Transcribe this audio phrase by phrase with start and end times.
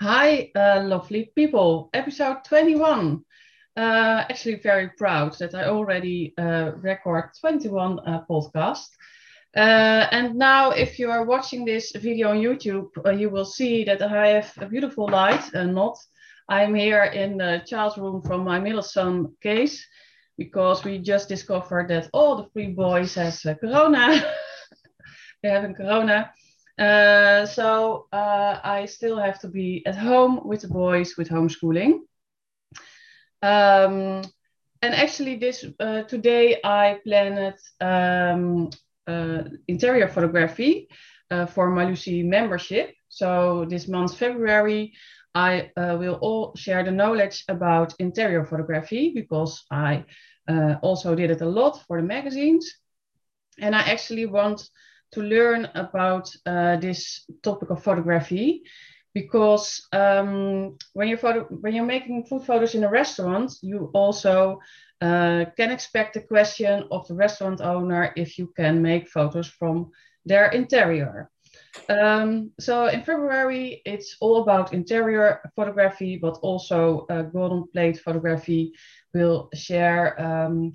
[0.00, 1.90] Hi, uh, lovely people.
[1.94, 3.24] Episode 21.
[3.76, 8.88] Uh, actually, very proud that I already uh, record 21 uh, podcasts.
[9.56, 13.84] Uh, and now, if you are watching this video on YouTube, uh, you will see
[13.84, 15.54] that I have a beautiful light.
[15.54, 15.96] Uh, not,
[16.48, 19.86] I'm here in the child's room from my middle son case
[20.36, 24.34] because we just discovered that all the three boys has corona.
[25.48, 26.32] Having corona.
[26.78, 32.00] Uh, so uh, I still have to be at home with the boys with homeschooling.
[33.42, 34.22] Um,
[34.82, 38.70] and actually, this uh, today I planned um,
[39.06, 40.88] uh, interior photography
[41.30, 42.94] uh, for my Lucy membership.
[43.08, 44.92] So this month February,
[45.34, 50.04] I uh, will all share the knowledge about interior photography because I
[50.82, 52.70] also did it a lot for the magazines,
[53.58, 54.68] and I actually want
[55.12, 58.62] to learn about uh, this topic of photography
[59.14, 64.60] because um, when you're photo- when you're making food photos in a restaurant, you also
[65.00, 69.90] uh, can expect the question of the restaurant owner if you can make photos from
[70.26, 71.30] their interior.
[71.88, 78.72] Um, so in February, it's all about interior photography, but also uh, golden plate photography
[79.14, 80.74] will share um,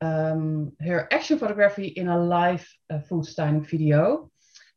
[0.00, 4.30] um, her action photography in a live uh, food styling video.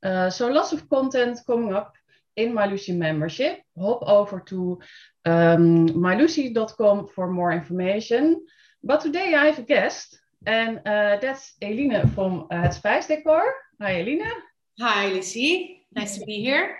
[0.04, 1.96] Uh, so lots of content coming up
[2.36, 3.62] in My Lucy membership.
[3.78, 4.80] Hop over to
[5.26, 8.46] um, mylucy.com for more information.
[8.84, 13.52] But today I have a guest, and uh, that's Eline from uh, Het Spijsdecor.
[13.82, 14.32] Hi, Eline.
[14.80, 15.86] Hi, Lucy.
[15.94, 16.78] Nice to be here.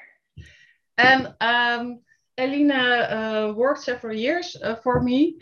[0.98, 2.00] And um,
[2.40, 5.40] Eline uh, worked several years uh, for me.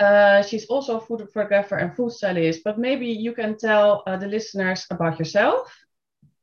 [0.00, 4.16] Uh, she's also a food photographer and food stylist, but maybe you can tell uh,
[4.16, 5.68] the listeners about yourself.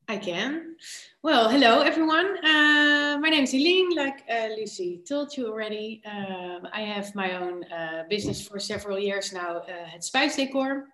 [0.08, 0.76] I can.
[1.22, 2.38] Well, hello everyone.
[2.44, 6.00] Uh, my name is Eileen, like uh, Lucy told you already.
[6.06, 7.64] Um, I have my own
[8.08, 10.84] business for several years now at Spijsdecor,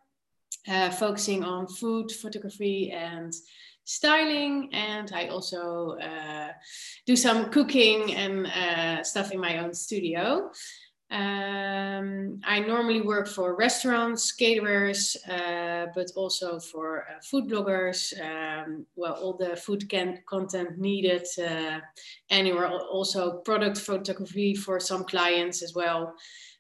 [0.93, 3.35] focusing on food photography and
[3.85, 6.49] styling and I also uh,
[7.07, 10.51] do some cooking and uh, stuff in my own studio.
[11.13, 18.19] Um, I normally work for restaurants, caterers, uh, but also for uh, food bloggers.
[18.19, 21.81] Um, well, all the food can- content needed, uh,
[22.31, 22.67] anywhere.
[22.67, 26.15] Also, product photography for some clients as well.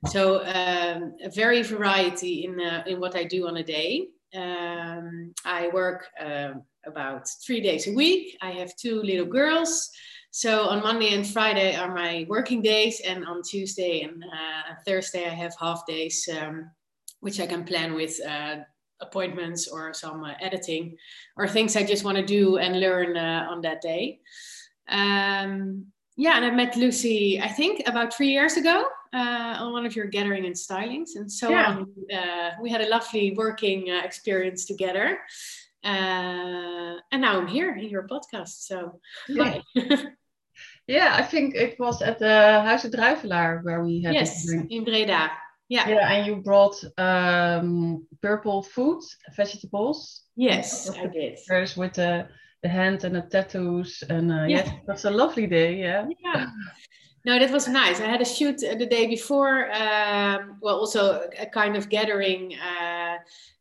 [0.09, 4.09] So, um, a very variety in uh, in what I do on a day.
[4.35, 8.37] Um, I work um, about three days a week.
[8.41, 9.91] I have two little girls.
[10.31, 15.27] So on Monday and Friday are my working days, and on Tuesday and uh, Thursday
[15.27, 16.71] I have half days, um,
[17.21, 18.57] which I can plan with uh,
[19.03, 20.97] appointments or some uh, editing
[21.37, 24.21] or things I just want to do and learn uh, on that day.
[24.89, 25.87] Um,
[26.17, 29.97] yeah, and I met Lucy, I think, about three years ago uh, on one of
[29.97, 31.77] your gathering and stylings, and so yeah.
[31.77, 31.87] on.
[32.13, 35.19] Uh, we had a lovely working experience together.
[35.85, 38.67] Uh, and now I'm here in your podcast.
[38.67, 39.59] So, yeah.
[40.87, 45.31] yeah, I think it was at the Huis Druivelaar where we had yes, in Breda.
[45.69, 45.89] Yeah.
[45.89, 49.03] Yeah, and you brought um, purple food,
[49.35, 50.23] vegetables.
[50.37, 51.39] Yes, I did.
[51.49, 52.29] First with the
[52.63, 55.77] the hand and the tattoos, and uh, yeah, yeah it was a lovely day.
[55.77, 56.07] Yeah.
[56.23, 56.47] Yeah.
[57.25, 58.01] No, that was nice.
[58.01, 59.71] I had a shoot the day before.
[59.73, 62.55] Um, well, also a kind of gathering.
[62.57, 63.19] Uh,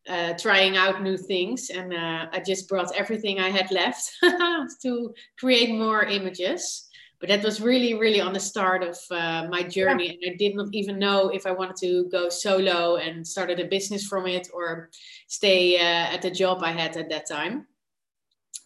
[0.09, 1.69] uh, trying out new things.
[1.69, 4.11] And uh, I just brought everything I had left
[4.81, 6.87] to create more images.
[7.19, 10.17] But that was really, really on the start of uh, my journey.
[10.19, 10.27] Yeah.
[10.27, 13.67] And I did not even know if I wanted to go solo and started a
[13.67, 14.89] business from it or
[15.27, 17.67] stay uh, at the job I had at that time.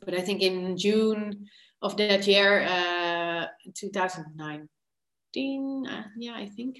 [0.05, 1.47] But I think in June
[1.81, 4.69] of that year, uh, 2009,
[5.37, 6.77] uh, yeah, I think,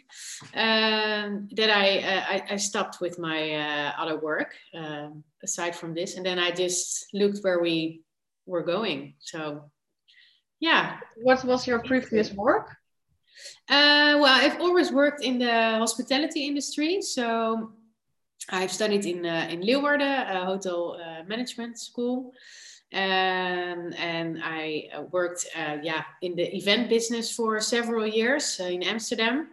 [0.54, 5.94] um, that I, uh, I, I stopped with my uh, other work um, aside from
[5.94, 8.02] this, and then I just looked where we
[8.46, 9.16] were going.
[9.20, 9.72] So,
[10.60, 11.00] yeah.
[11.18, 12.70] What was your previous work?
[13.70, 17.74] Uh, well, I've always worked in the hospitality industry, so
[18.50, 22.32] I've studied in uh, in Leeuwarden, a hotel uh, management school.
[22.94, 28.66] Um, and I uh, worked uh, yeah, in the event business for several years uh,
[28.66, 29.50] in Amsterdam.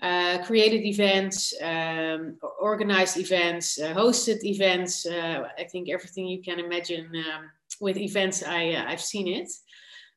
[0.00, 5.06] Uh, created events, um, organized events, uh, hosted events.
[5.06, 7.50] Uh, I think everything you can imagine um,
[7.80, 9.50] with events, I, I've seen it.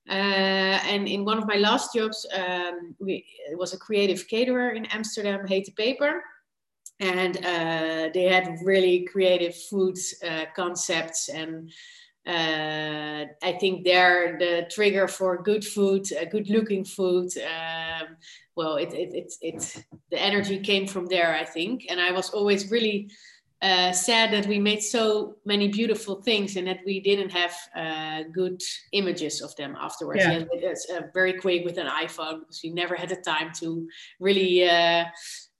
[0.05, 4.85] and in one of my last jobs, um, we, it was a creative caterer in
[4.87, 6.23] Amsterdam, Hete Peper
[6.99, 9.97] and uh, they had really creative food
[10.27, 11.71] uh, concepts and
[12.29, 17.29] uh, I think there the trigger for good food, uh, good looking food.
[17.37, 18.17] Um,
[18.55, 21.87] well, it, it, it, it, the energy came from there, I think.
[21.89, 23.09] And I was always really
[23.61, 28.23] uh, sad that we made so many beautiful things and that we didn't have uh,
[28.31, 28.61] good
[28.91, 30.23] images of them afterwards.
[30.23, 30.43] Yeah.
[30.53, 33.87] yeah uh, very quick with an iPhone because we never had the time to
[34.19, 35.05] really uh,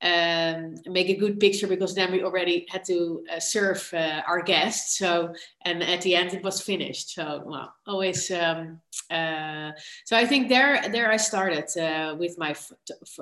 [0.02, 4.42] um, make a good picture because then we already had to uh, serve uh, our
[4.42, 4.98] guests.
[4.98, 7.16] So, and at the end it was finished.
[7.16, 8.32] So, well, always.
[8.32, 8.80] Um,
[9.12, 9.72] uh,
[10.06, 12.56] so I think there, there I started uh, with my,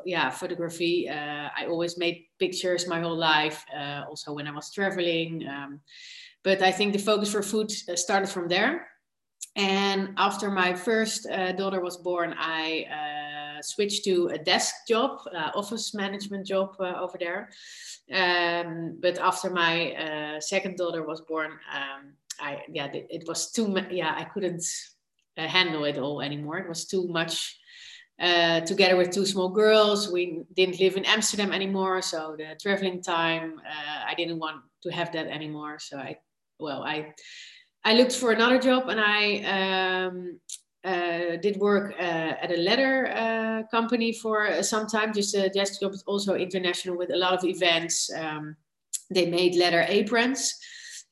[0.06, 1.10] yeah, photography.
[1.10, 5.48] Uh, I always made pictures my whole life, uh, also when I was traveling.
[5.48, 5.80] Um,
[6.44, 8.88] but I think the focus for food started from there.
[9.56, 11.28] And after my first
[11.58, 12.86] daughter was born, I
[13.62, 17.50] switched to a desk job, uh, office management job uh, over there.
[18.12, 23.76] Um, but after my uh, second daughter was born, um, I yeah, it, was too.
[23.90, 24.64] Yeah, I couldn't
[25.38, 26.58] uh, handle it all anymore.
[26.60, 27.58] It was too much.
[28.66, 33.62] together with two small girls, we didn't live in Amsterdam anymore, so the traveling time,
[34.10, 35.78] I didn't want to have that anymore.
[35.80, 36.18] So I,
[36.60, 37.14] well, I
[37.88, 39.22] I looked for another job and I
[39.58, 40.38] um, uh,
[40.88, 45.50] Uh, did work uh, at a leather uh, company for uh, some time, just a
[45.50, 48.10] desk job, also international with a lot of events.
[48.14, 48.56] Um,
[49.10, 50.58] they made leather aprons.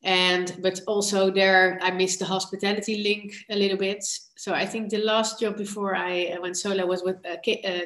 [0.02, 4.02] And but also there, I missed the hospitality link a little bit.
[4.38, 7.38] So I think the last job before I uh, went solo was with a,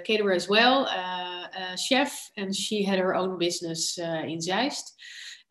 [0.05, 4.93] caterer as well, a chef, and she had her own business in Zeist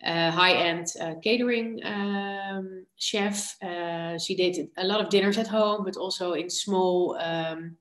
[0.05, 3.61] uh, high-end uh, catering um, chef.
[3.63, 7.77] Uh, she did a lot of dinners at home, but also in small um,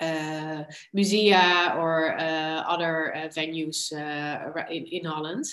[0.00, 0.64] uh,
[0.96, 3.92] musea or uh, other venues
[4.70, 5.44] in, in, Holland.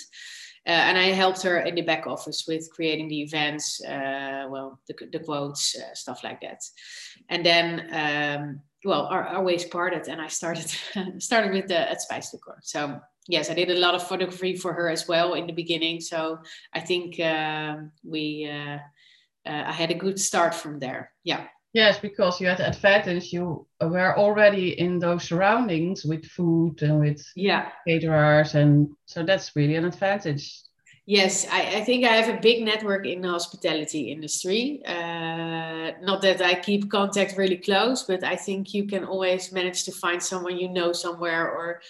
[0.66, 5.20] and I helped her in the back office with creating the events, well, the, the
[5.20, 6.64] quotes, stuff like that.
[7.28, 10.68] And then um, well, our, our ways parted, and I started
[11.18, 12.58] started with the at Spijsdecor.
[12.62, 16.00] So yes, I did a lot of photography for her as well in the beginning.
[16.00, 16.38] So
[16.72, 18.78] I think uh, we uh,
[19.46, 21.12] uh, I had a good start from there.
[21.22, 21.46] Yeah.
[21.74, 23.32] Yes, because you had the advantage.
[23.32, 29.54] You were already in those surroundings with food and with yeah caterers, and so that's
[29.54, 30.62] really an advantage.
[31.08, 34.82] Yes, I, I, think I have a big network in the hospitality industry.
[34.84, 39.84] Uh, not that I keep contact really close, but I think you can always manage
[39.84, 41.80] to find someone you know somewhere, or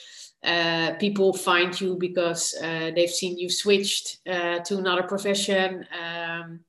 [0.45, 5.85] uh, people find you because uh, they've seen you switched uh, to another profession.
[6.01, 6.61] Um,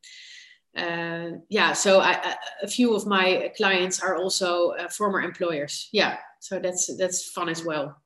[0.75, 5.87] uh, yeah, so I, a few of my clients are also uh, former employers.
[5.91, 8.01] Yeah, so that's that's fun as well.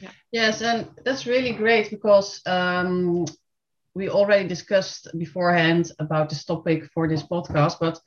[0.00, 0.10] Yeah.
[0.32, 3.26] Yes, and that's really great because um,
[3.94, 8.00] we already discussed beforehand about this topic for this podcast, but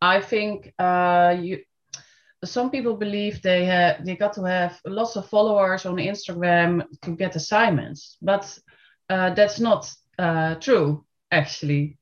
[0.00, 1.60] I think uh, you
[2.44, 7.16] some people believe they have they got to have lots of followers on Instagram to
[7.16, 8.58] get assignments, but
[9.08, 11.98] uh, that's not uh, true actually.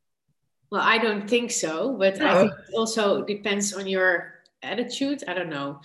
[0.70, 2.26] Well, I don't think so, but no.
[2.26, 5.22] I think it also depends on your attitude.
[5.28, 5.80] I don't know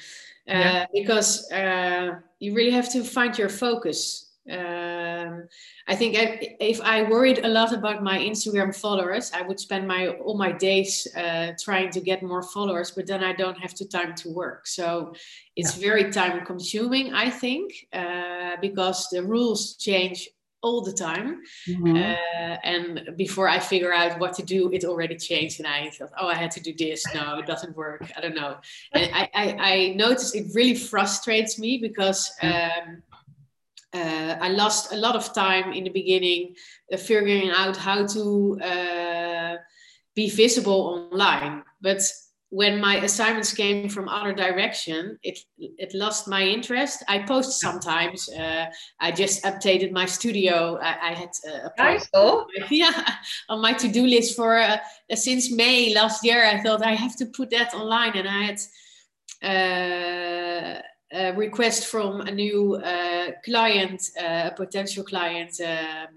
[0.48, 0.84] yeah.
[0.84, 4.24] Uh, because uh, you really have to find your focus.
[4.50, 5.48] Um,
[5.90, 9.86] I think I, if I worried a lot about my Instagram followers, I would spend
[9.88, 13.76] my all my days uh, trying to get more followers, but then I don't have
[13.76, 14.66] the time to work.
[14.66, 15.14] So
[15.58, 15.90] it's yeah.
[15.90, 20.30] very time consuming, I think, uh, because the rules change
[20.68, 21.30] all the time.
[21.68, 21.96] Mm-hmm.
[21.96, 25.60] Uh, and before I figure out what to do, it already changed.
[25.60, 27.00] And I thought, oh, I had to do this.
[27.14, 28.04] No, it doesn't work.
[28.16, 28.58] I don't know.
[28.94, 33.04] And I, I, I noticed it really frustrates me because um,
[33.94, 36.56] uh, I lost a lot of time in the beginning
[36.94, 39.56] uh, figuring out how to uh,
[40.16, 40.82] be visible
[41.12, 41.64] online.
[41.82, 42.02] But
[42.50, 47.04] when my assignments came from other direction, it it lost my interest.
[47.08, 48.30] I post sometimes.
[48.30, 48.68] Uh,
[49.00, 50.78] I just updated my studio.
[50.82, 52.46] I, I had uh, a oh.
[52.70, 53.16] yeah
[53.50, 54.78] on my to do list for uh,
[55.14, 56.46] since May last year.
[56.46, 58.60] I thought I have to put that online, and I had
[59.44, 65.60] uh, a request from a new uh, client, uh, a potential client.
[65.60, 66.08] Um,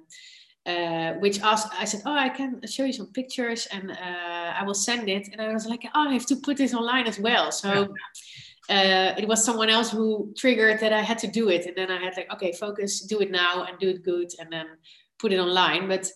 [0.71, 4.63] uh, which asked, I said, oh, I can show you some pictures and uh, I
[4.65, 5.29] will send it.
[5.33, 7.53] And I was like, oh, I have to put this online as well.
[7.53, 7.95] So
[8.71, 11.67] uh, it was someone else who triggered that I had to do it.
[11.67, 14.53] And then I had like, okay, focus, do it now and do it good and
[14.53, 14.67] then
[15.19, 15.89] put it online.
[15.89, 16.11] But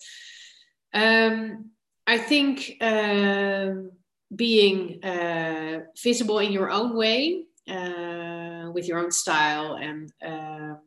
[0.93, 1.71] um,
[2.07, 3.91] I think um,
[4.35, 10.79] being uh, visible in your own way uh, with your own style and um,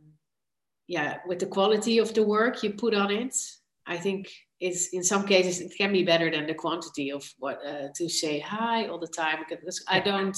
[0.87, 3.35] yeah, with the quality of the work you put on it,
[3.87, 4.29] I think
[4.59, 8.09] is in some cases it can be better than the quantity of what uh, to
[8.09, 10.37] say hi all the time because I don't.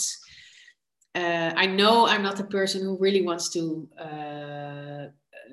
[1.16, 5.06] Uh, I know I'm not the person who really wants to uh,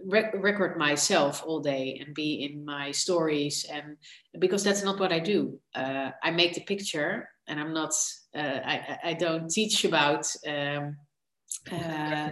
[0.06, 3.96] rec- record myself all day and be in my stories, and
[4.38, 5.58] because that's not what I do.
[5.74, 7.94] Uh, I make the picture, and I'm not.
[8.36, 10.26] Uh, I I don't teach about.
[10.46, 10.96] Um,
[11.72, 12.30] uh,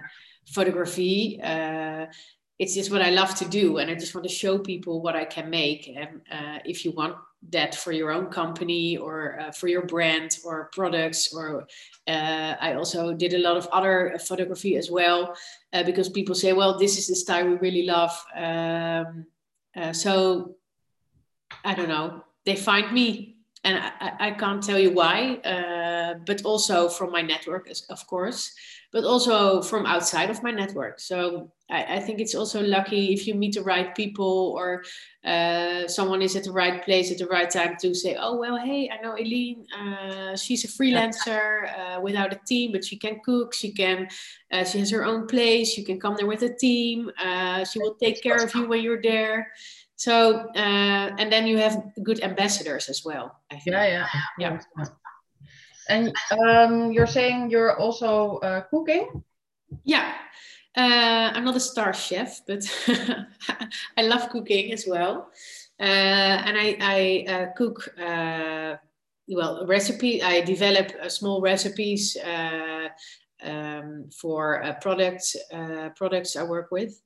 [0.52, 2.06] photography uh,
[2.58, 5.16] it's just what I love to do, and I just want to show people what
[5.16, 5.88] I can make.
[5.88, 7.16] And uh, if you want
[7.50, 11.66] that for your own company or uh, for your brand or products, or
[12.06, 15.36] uh, I also did a lot of other photography as well,
[15.72, 19.26] uh, because people say, "Well, this is the style we really love." Um,
[19.76, 20.56] uh, so
[21.64, 22.22] I don't know.
[22.46, 25.40] They find me, and I, I can't tell you why,
[26.14, 28.54] uh, but also from my network, of course
[28.94, 31.00] but also from outside of my network.
[31.00, 34.84] So I, I, think it's also lucky if you meet the right people or
[35.24, 38.56] uh, someone is at the right place at the right time to say, oh, well,
[38.56, 43.18] hey, I know Eileen, uh, she's a freelancer uh, without a team, but she can
[43.24, 44.06] cook, she can,
[44.52, 47.80] uh, she has her own place, you can come there with a team, uh, she
[47.80, 49.50] will take care of you when you're there.
[49.96, 53.40] So, uh, and then you have good ambassadors as well.
[53.50, 53.74] I think.
[53.74, 54.06] Yeah,
[54.38, 54.60] yeah.
[54.78, 54.84] yeah.
[55.88, 59.22] And um, you're saying you're also uh, cooking?
[59.84, 60.14] Yeah.
[60.76, 62.64] Uh, I'm not a star chef, but
[63.96, 65.30] I love cooking as well.
[65.78, 68.76] Uh, and I, I uh, cook, uh,
[69.28, 70.22] well, recipe.
[70.22, 72.16] I develop uh, small recipes
[73.42, 75.36] um, for products,
[75.96, 77.00] products I work with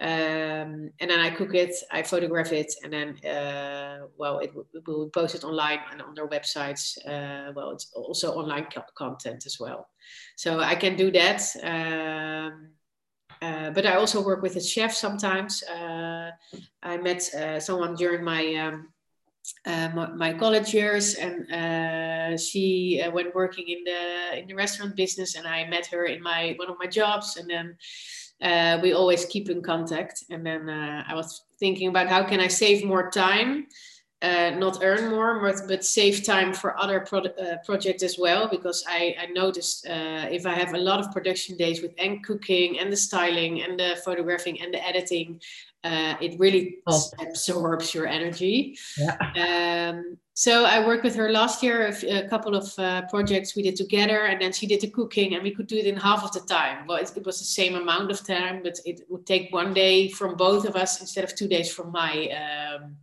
[0.00, 4.86] um, and then I cook it, I photograph it, and then uh, well, it, it
[4.86, 6.96] will be posted online and on their websites.
[7.06, 9.88] Uh, well, it's also online co- content as well,
[10.36, 11.42] so I can do that.
[11.62, 12.70] Um,
[13.42, 15.62] uh, but I also work with a chef sometimes.
[15.62, 16.30] Uh,
[16.82, 18.88] I met uh, someone during my um,
[19.66, 25.46] uh, my, college years, and she went working in the in the restaurant business, and
[25.46, 27.76] I met her in my one of my jobs, and then
[28.42, 30.24] uh, we always keep in contact.
[30.30, 33.66] And then uh, I was thinking about how can I save more time,
[34.20, 38.48] uh, not earn more, but, but save time for other pro- uh, projects as well.
[38.48, 42.24] Because I, I noticed uh, if I have a lot of production days with and
[42.24, 45.40] cooking and the styling and the photographing and the editing,
[45.84, 47.02] uh, it really oh.
[47.20, 48.76] absorbs your energy.
[48.98, 49.90] Yeah.
[49.94, 53.76] Um, so I worked with her last year, a, couple of uh, projects we did
[53.76, 56.32] together, and then she did the cooking, and we could do it in half of
[56.32, 56.86] the time.
[56.86, 60.08] Well, it, it, was the same amount of time, but it would take one day
[60.08, 62.96] from both of us instead of two days from my um,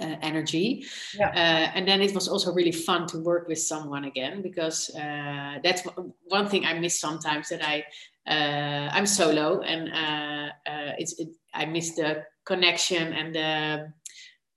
[0.00, 0.84] uh, energy.
[1.18, 1.28] Yeah.
[1.30, 5.58] Uh, and then it was also really fun to work with someone again because uh,
[5.62, 5.82] that's
[6.24, 7.84] one thing I miss sometimes that I
[8.26, 13.92] uh, I'm solo and uh, it's it, I miss the connection and the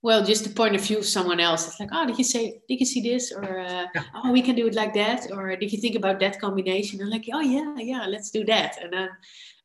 [0.06, 1.66] well, just the point of view of someone else.
[1.66, 3.32] It's like, oh, did you say, did you see this?
[3.32, 5.32] Or, uh, oh, we can do it like that.
[5.32, 7.00] Or did you think about that combination?
[7.00, 8.80] And like, oh, yeah, yeah, let's do that.
[8.80, 9.08] And then,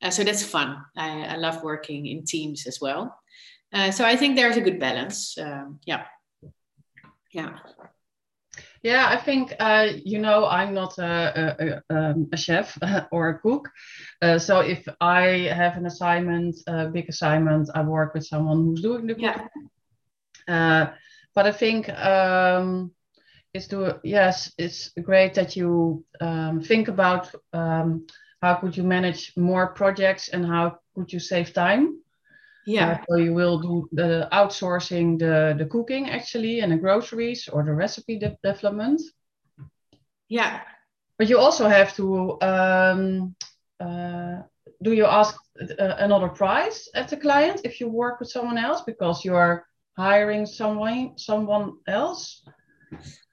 [0.01, 0.83] uh, so that's fun.
[0.97, 3.15] I, I, love working in teams as well.
[3.71, 5.37] Uh, so I think there's a good balance.
[5.37, 6.05] Um, yeah.
[7.31, 7.59] Yeah.
[8.81, 12.75] Yeah, I think uh, you know I'm not a, a, um, a chef
[13.11, 13.69] or a cook,
[14.23, 18.81] uh, so if I have an assignment, a big assignment, I work with someone who's
[18.81, 19.29] doing the cooking.
[19.29, 19.47] Yeah.
[20.47, 20.87] Uh,
[21.33, 22.91] but I think um,
[23.53, 28.05] it's to yes, it's great that you um, think about um,
[28.41, 31.99] how could you manage more projects and how could you save time.
[32.65, 32.91] Yeah.
[32.91, 37.63] Uh, so you will do the outsourcing the the cooking actually and the groceries or
[37.63, 39.01] the recipe de- development.
[40.29, 40.61] Yeah.
[41.17, 43.35] But you also have to um,
[43.79, 44.41] uh,
[44.81, 48.81] do you ask uh, another price at the client if you work with someone else
[48.81, 49.65] because you're
[49.97, 52.43] hiring someone someone else?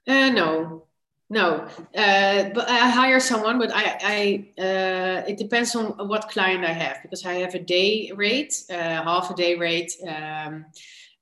[0.07, 0.87] Uh, no,
[1.29, 1.67] no.
[1.95, 6.73] Uh, but I hire someone, but I, I uh, it depends on what client I
[6.73, 9.91] have because I have a day rate, uh, half a day rate.
[10.07, 10.65] Um,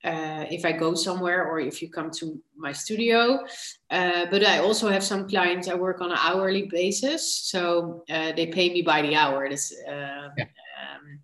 [0.03, 3.46] uh, if I go somewhere or if you come to my studio.
[3.89, 8.32] Uh, but I also have some clients I work on an hourly basis, so uh,
[8.32, 9.50] they pay me by the hour.
[9.50, 10.46] This, uh, yeah.
[10.79, 11.20] um,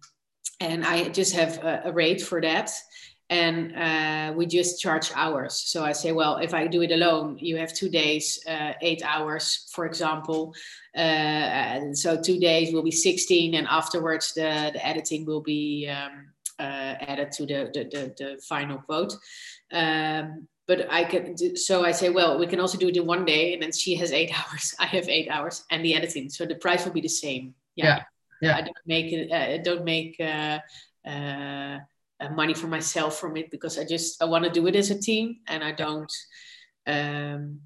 [0.59, 2.71] and I just have a, a rate for that
[3.33, 5.55] and uh, we just charge hours.
[5.55, 9.01] So I say, well, if I do it alone, you have two days, uh, eight
[9.03, 10.53] hours, for example.
[10.95, 15.89] Uh, and so two days will be 16, and afterwards the, the editing will be
[15.89, 16.27] um,
[16.59, 19.13] uh, added to the, the, the, the final quote.
[19.71, 23.25] Um, but I can, so I say, well, we can also do it in one
[23.25, 26.29] day, and then she has eight hours, I have eight hours, and the editing.
[26.29, 27.55] So the price will be the same.
[27.75, 28.03] Yeah.
[28.41, 28.49] Yeah.
[28.49, 28.57] yeah.
[28.57, 30.59] I don't make it, uh, don't make, uh,
[31.09, 31.79] uh,
[32.31, 34.99] money for myself from it because I just I want to do it as a
[34.99, 36.11] team and I don't.
[36.85, 37.61] Um,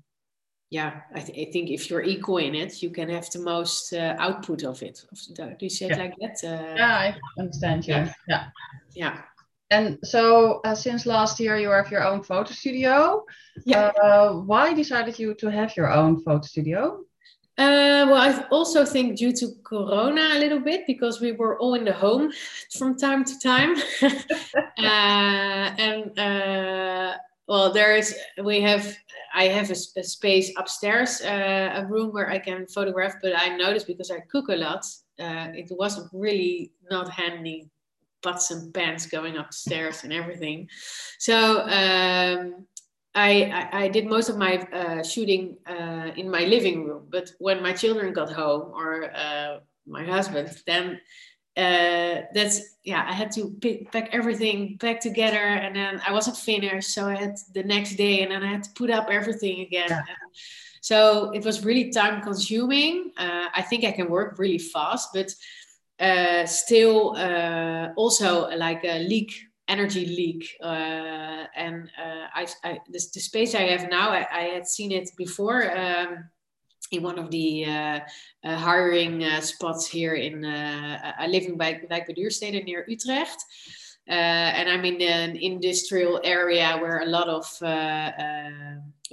[0.70, 3.94] yeah, I, th- I, think if you're equal in it, you can have the most
[3.94, 5.00] uh, output of it.
[5.36, 5.98] Do you say it yeah.
[5.98, 6.44] like that?
[6.44, 7.94] Uh, yeah, I understand you.
[7.94, 8.14] Yeah.
[8.28, 8.48] Yeah.
[8.94, 9.22] yeah.
[9.70, 13.24] And so, uh, since last year, you have your own photo studio.
[13.66, 13.92] Yeah.
[14.02, 17.04] Uh, why decided you to have your own photo studio?
[17.58, 21.74] Uh, well, I also think due to Corona a little bit because we were all
[21.74, 22.32] in the home
[22.78, 28.96] from time to time, uh, and uh, well, there is we have
[29.34, 33.58] I have a, a space upstairs, uh, a room where I can photograph, but I
[33.58, 34.86] noticed because I cook a lot,
[35.20, 37.70] uh, it wasn't really not handy
[38.22, 40.68] pots and pans going upstairs and everything.
[41.20, 42.68] So um,
[43.17, 47.63] I, I, did most of my uh, shooting uh, in my living room, but when
[47.63, 51.01] my children got home or uh, my husband, then
[51.57, 56.38] uh, that's yeah, I had to pick, pack everything back together, and then I wasn't
[56.38, 59.62] finished, so I had the next day, and then I had to put up everything
[59.62, 59.89] again.
[59.89, 60.03] Yeah.
[60.81, 63.13] So it was really time consuming.
[63.17, 65.33] Uh, I think I can work really fast, but
[66.00, 67.17] uh, still
[67.97, 69.33] also like a leak
[69.67, 70.57] energy leak.
[70.62, 74.91] Uh, and uh, I, I this, the space I have now, I, I had seen
[74.91, 76.29] it before um,
[76.91, 78.00] in one of the uh,
[78.45, 83.43] uh hiring uh, spots here in, uh, I live in Wijk, Wijkbeduurstede near Utrecht.
[84.07, 87.45] and I'm in an industrial area where a lot of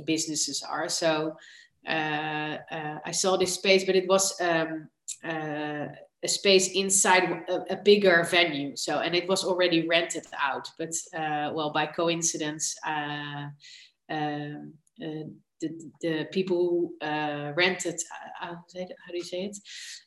[0.04, 0.88] businesses are.
[0.88, 1.36] So
[1.86, 4.88] I saw this space, but it was um,
[6.24, 8.74] a space inside a, a, bigger venue.
[8.76, 10.66] So, and it was already rented out.
[10.78, 13.48] But uh, well, by coincidence, uh,
[14.08, 14.72] um,
[15.04, 15.28] uh,
[15.68, 16.56] the, the people
[17.00, 18.00] who uh, rented,
[18.40, 19.56] uh, how do you say it?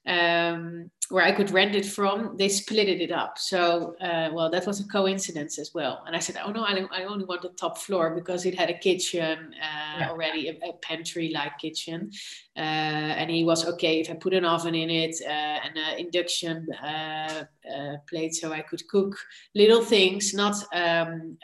[0.10, 3.38] Um, where I could rent it from, they split it up.
[3.38, 6.04] So, uh, well, that was a coincidence as well.
[6.06, 8.70] And I said, oh no, I, I only want the top floor because it had
[8.70, 10.10] a kitchen uh, yeah.
[10.10, 12.12] already, a, a pantry-like kitchen.
[12.58, 16.00] Uh, and he was okay if I put an oven in it uh, and an
[16.00, 19.16] induction uh, uh, plate so I could cook
[19.56, 21.38] little things, not um,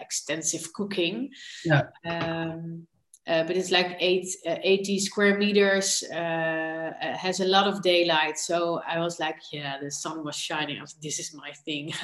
[0.00, 1.30] extensive cooking.
[1.64, 1.82] Yeah.
[2.06, 2.86] Um,
[3.30, 7.80] uh, but it's like eight, uh, 80 square meters, uh, uh, has a lot of
[7.80, 8.36] daylight.
[8.36, 10.78] So I was like, yeah, the sun was shining.
[10.78, 11.92] I was, this is my thing.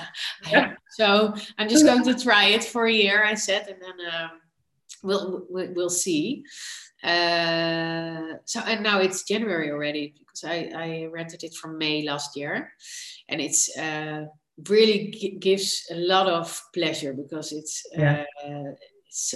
[0.50, 0.74] Yeah.
[0.90, 4.30] so I'm just going to try it for a year, I said, and then um,
[5.02, 6.44] we'll, we'll, we'll see.
[7.02, 12.36] Uh, so and now it's January already because I, I rented it from May last
[12.36, 12.72] year,
[13.28, 14.26] and it's uh,
[14.68, 18.76] really gives a lot of pleasure because it's yeah so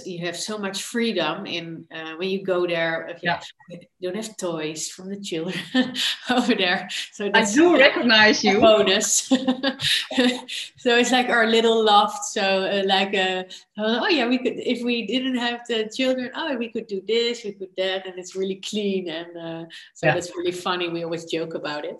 [0.05, 3.17] you have so much freedom in uh, when you go there.
[3.23, 3.41] Yeah.
[3.69, 5.59] You don't have toys from the children
[6.29, 6.87] over there.
[7.11, 8.59] So I do recognize you.
[8.61, 9.23] Bonus.
[9.27, 12.25] so it's like our little loft.
[12.25, 13.43] So uh, like, uh,
[13.77, 16.29] oh yeah, we could if we didn't have the children.
[16.35, 19.09] Oh, we could do this, we could that, and it's really clean.
[19.09, 19.65] And uh,
[19.95, 20.13] so yeah.
[20.13, 20.89] that's really funny.
[20.89, 21.99] We always joke about it.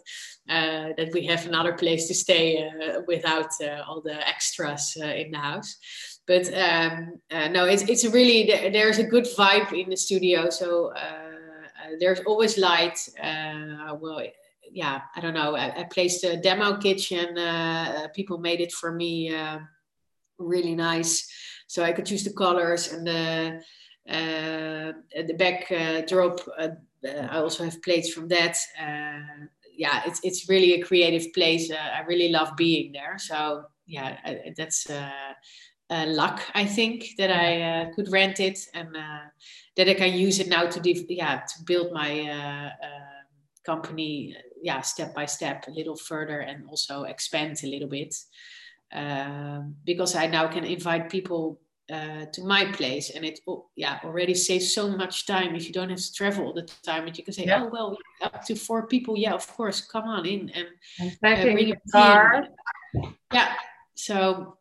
[0.49, 3.51] Uh, that we have another place to stay uh, without
[3.87, 5.77] all the extras in the house
[6.27, 10.49] but um, uh, no, it's it's really there's a good vibe in the studio.
[10.49, 12.97] So uh, uh, there's always light.
[13.21, 14.21] Uh, well,
[14.71, 15.55] yeah, I don't know.
[15.55, 17.37] I, I placed a demo kitchen.
[17.37, 19.35] Uh, people made it for me,
[20.37, 21.29] really nice.
[21.67, 23.61] So I could choose the colors and the
[24.07, 26.39] the backdrop.
[27.03, 28.57] I also have plates from that
[29.81, 31.71] yeah, it's it's really a creative place.
[31.71, 33.17] Uh, I really love being there.
[33.17, 34.17] So yeah,
[34.55, 35.33] that's uh,
[35.91, 39.25] uh, luck, I think, that I uh, could rent it and uh,
[39.75, 43.21] that I can use it now to div- yeah to build my uh, uh,
[43.65, 48.15] company yeah step by step a little further and also expand a little bit.
[48.93, 51.59] Um, because I now can invite people
[51.91, 53.39] uh, to my place and it
[53.75, 55.55] yeah already saves so much time.
[55.55, 57.63] If you don't have to travel all the time and you can say yeah.
[57.63, 60.67] oh well up to four people yeah of course come on in and,
[61.21, 62.47] and bring a car
[63.33, 63.53] yeah.
[63.95, 64.57] So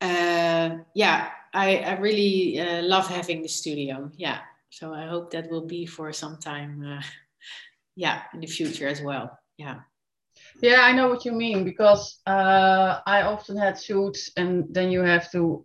[0.00, 4.10] uh, yeah, I, I really uh, love having the studio.
[4.16, 6.84] Yeah, so I hope that will be for some time.
[6.84, 7.02] Uh,
[7.96, 9.38] yeah, in the future as well.
[9.56, 9.80] Yeah.
[10.60, 15.00] Yeah, I know what you mean because uh, I often had shoots and then you
[15.00, 15.64] have to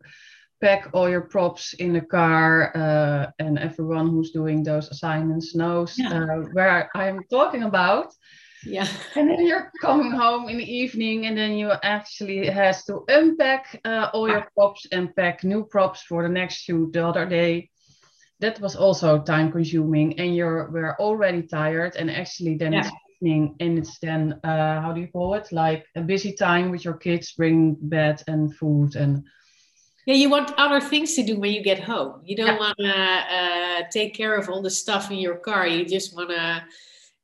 [0.62, 5.96] pack all your props in the car uh, and everyone who's doing those assignments knows
[5.98, 6.24] yeah.
[6.24, 8.14] uh, where I'm talking about
[8.66, 8.88] yeah.
[9.16, 13.80] And then you're coming home in the evening and then you actually has to unpack
[13.86, 17.70] uh, all your props and pack new props for the next shoot the other day.
[18.40, 22.80] That was also time consuming and you're we're already tired and actually then yeah.
[22.80, 25.52] it's evening and it's then uh, how do you call it?
[25.52, 29.24] Like a busy time with your kids bring bed and food and
[30.08, 32.22] yeah you want other things to do when you get home.
[32.24, 32.60] You don't yeah.
[32.60, 32.96] want to
[33.38, 35.68] uh, take care of all the stuff in your car.
[35.68, 36.64] You just want to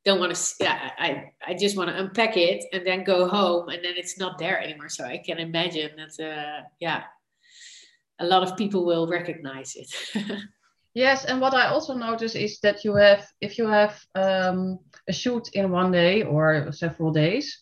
[0.04, 3.68] don't want to yeah i i just want to unpack it and then go home
[3.68, 4.88] and then it's not there anymore.
[4.88, 7.04] So i can imagine that uh, yeah
[8.20, 9.90] a lot of people will recognize it.
[10.94, 15.12] Yes and what i also notice is that you have if you have um, a
[15.12, 17.56] shoot in one day or several days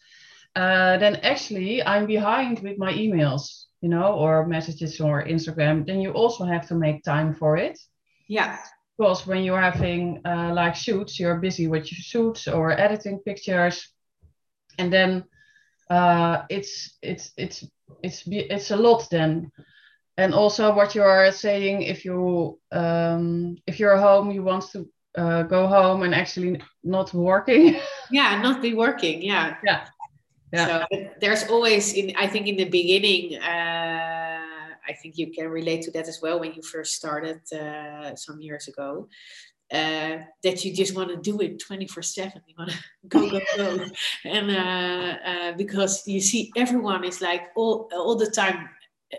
[0.54, 6.00] uh, then actually i'm behind with my emails you know or messages or instagram then
[6.00, 7.78] you also have to make time for it.
[8.28, 8.56] Yeah
[8.98, 13.88] because when you're having uh, like shoots, you're busy with your shoots or editing pictures,
[14.78, 15.24] and then
[15.90, 17.64] uh, it's it's it's
[18.02, 19.52] it's it's a lot then.
[20.18, 24.88] And also, what you are saying, if you um, if you're home, you want to
[25.16, 27.76] uh, go home and actually not working.
[28.08, 29.20] Yeah, not be working.
[29.20, 29.56] Yeah.
[29.64, 29.86] Yeah.
[30.52, 30.66] Yeah.
[30.66, 33.34] So there's always in I think in the beginning.
[33.42, 34.15] Uh,
[34.88, 38.40] I think you can relate to that as well when you first started uh, some
[38.40, 39.08] years ago.
[39.72, 43.40] Uh, that you just want to do it 24 7 you want to go go
[43.56, 43.84] go
[44.24, 48.68] and uh, uh, because you see everyone is like all all the time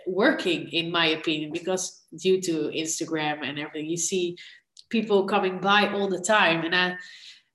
[0.05, 4.37] working in my opinion because due to instagram and everything you see
[4.87, 6.95] people coming by all the time and i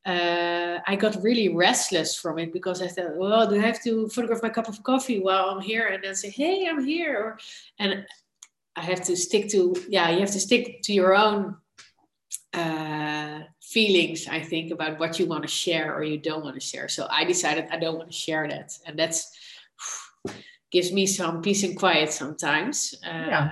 [0.04, 4.08] uh, I got really restless from it because I thought, well, do I have to
[4.08, 7.16] photograph my cup of coffee while I'm here and then say, hey, I'm here?
[7.16, 7.38] Or,
[7.78, 8.04] and
[8.74, 11.56] I have to stick to, yeah, you have to stick to your own
[12.52, 16.60] uh, feelings, I think, about what you want to share or you don't want to
[16.60, 16.88] share.
[16.88, 18.76] So I decided I don't want to share that.
[18.84, 19.30] And that's
[20.72, 22.94] gives me some peace and quiet sometimes.
[23.06, 23.50] Uh, yeah.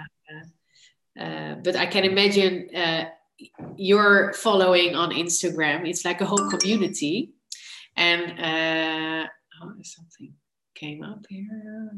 [1.18, 3.04] Uh, but I can imagine uh,
[3.76, 7.32] your following on Instagram, it's like a whole community.
[7.96, 9.28] And uh,
[9.62, 10.34] oh, something
[10.74, 11.90] came up here.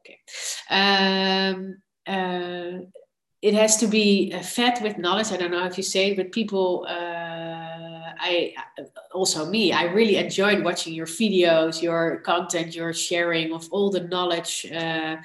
[0.00, 0.18] Okay.
[0.70, 1.76] Um,
[2.06, 2.84] uh,
[3.44, 5.30] it has to be uh, fed with knowledge.
[5.30, 8.54] I don't know if you say it, but people, uh, I
[9.12, 14.00] also me, I really enjoyed watching your videos, your content, your sharing of all the
[14.00, 15.16] knowledge uh,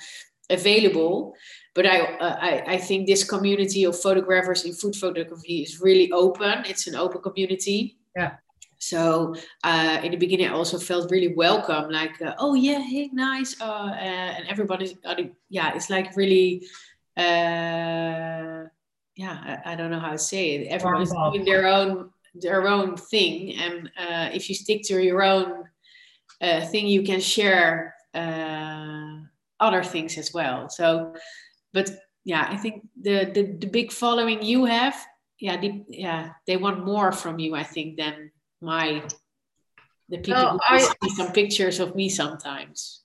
[0.50, 1.36] available
[1.76, 6.12] but I, uh, I, I think this community of photographers in food photography is really
[6.12, 6.64] open.
[6.66, 7.98] It's an open community.
[8.18, 8.36] Yeah.
[8.80, 11.90] So uh, in the beginning, I also felt really welcome.
[11.90, 14.96] Like, uh, oh yeah, hey, nice, uh, uh and everybody's,
[15.50, 16.68] yeah, it's like really,
[17.16, 18.68] uh,
[19.16, 20.68] yeah, I, I, don't know how to say it.
[20.68, 25.66] Everybody's doing their own their own thing, and uh, if you stick to your own
[26.42, 27.96] thing, you can share
[29.60, 30.70] other things as well.
[30.70, 31.14] So
[31.74, 31.92] but
[32.26, 34.96] yeah, I think the, the the big following you have,
[35.40, 37.56] yeah, the, yeah, they want more from you.
[37.56, 39.04] I think than my
[40.10, 43.04] the people no, who I, see some pictures of me sometimes.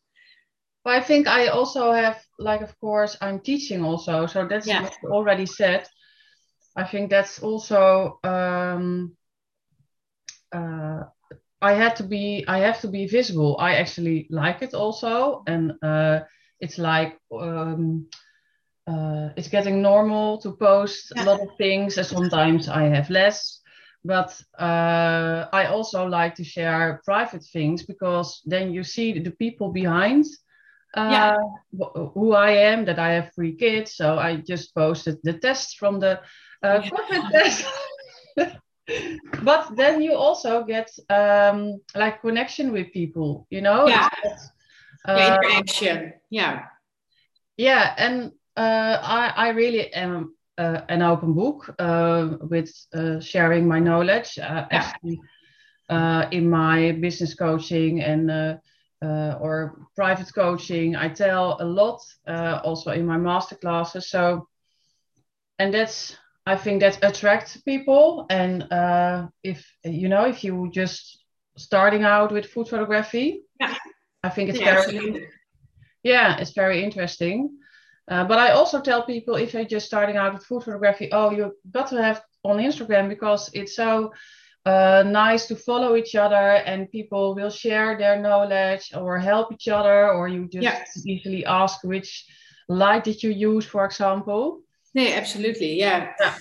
[0.85, 4.91] But I think I also have, like, of course, I'm teaching also, so that's yeah.
[5.05, 5.89] already said.
[6.77, 8.19] I think that's also.
[8.25, 9.17] Um,
[10.53, 11.05] uh,
[11.63, 12.45] I had to be.
[12.47, 13.57] I have to be visible.
[13.59, 16.21] I actually like it also, and uh,
[16.65, 17.19] it's like.
[17.31, 18.07] Um,
[18.87, 21.23] uh, it's getting normal to post yeah.
[21.23, 23.61] a lot of things and sometimes i have less
[24.05, 29.73] but uh, i also like to share private things because then you see the people
[29.73, 30.27] behind
[30.97, 31.37] uh, yeah.
[32.13, 35.99] who i am that i have three kids so i just posted the tests from
[35.99, 36.21] the
[36.63, 37.29] uh, yeah.
[37.33, 37.67] test
[39.43, 44.11] but then you also get um, like connection with people you know yeah,
[45.07, 46.63] yeah interaction yeah
[47.57, 52.73] yeah and uh, I, I really am uh, an open book uh, with
[53.21, 54.39] sharing my knowledge.
[54.39, 55.21] Actually,
[56.31, 58.59] in my business coaching and
[59.05, 60.97] uh, or private coaching.
[60.97, 64.09] I tell a lot uh, also in my master classes.
[64.09, 64.49] So,
[65.59, 68.27] and that's I think that attracts people.
[68.31, 71.23] And uh, if you know, if you just
[71.57, 73.44] starting out with food photography, yeah.
[74.25, 75.29] I think it's yeah, very,
[76.03, 77.59] yeah, it's very interesting.
[78.09, 81.31] Uh, but I also tell people if you're just starting out with food photography, oh,
[81.31, 84.13] you've got to have on Instagram because it's so
[84.65, 89.69] uh, nice to follow each other and people will share their knowledge or help each
[89.69, 91.07] other, or you just yes.
[91.07, 92.27] easily ask which
[92.69, 94.63] light did you use, for example.
[94.95, 95.79] Yeah, absolutely.
[95.79, 96.13] Yeah.
[96.19, 96.35] yeah.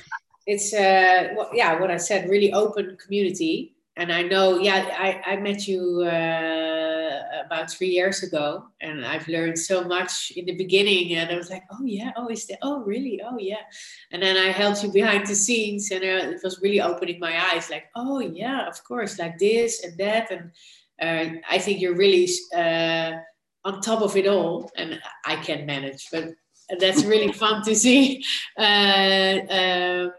[0.45, 3.75] It's, uh, well, yeah, what I said, really open community.
[3.97, 6.01] And I know, yeah, I, I met you.
[6.01, 6.92] Uh,
[7.45, 11.15] about three years ago, and I've learned so much in the beginning.
[11.15, 12.59] And I was like, oh yeah, oh is that?
[12.61, 13.21] Oh really?
[13.23, 13.63] Oh yeah.
[14.11, 17.53] And then I helped you behind the scenes, and uh, it was really opening my
[17.53, 17.69] eyes.
[17.69, 20.51] Like, oh yeah, of course, like this and that, and
[21.01, 23.13] uh, I think you're really uh,
[23.65, 26.29] on top of it all, and I can manage, but
[26.79, 28.23] that's really fun to see.
[28.55, 30.11] Uh, um,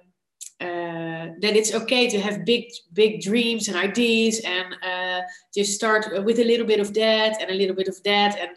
[0.60, 5.20] uh, that it's okay to have big, big dreams and ideas, and uh,
[5.54, 8.50] just start with a little bit of that and a little bit of that, and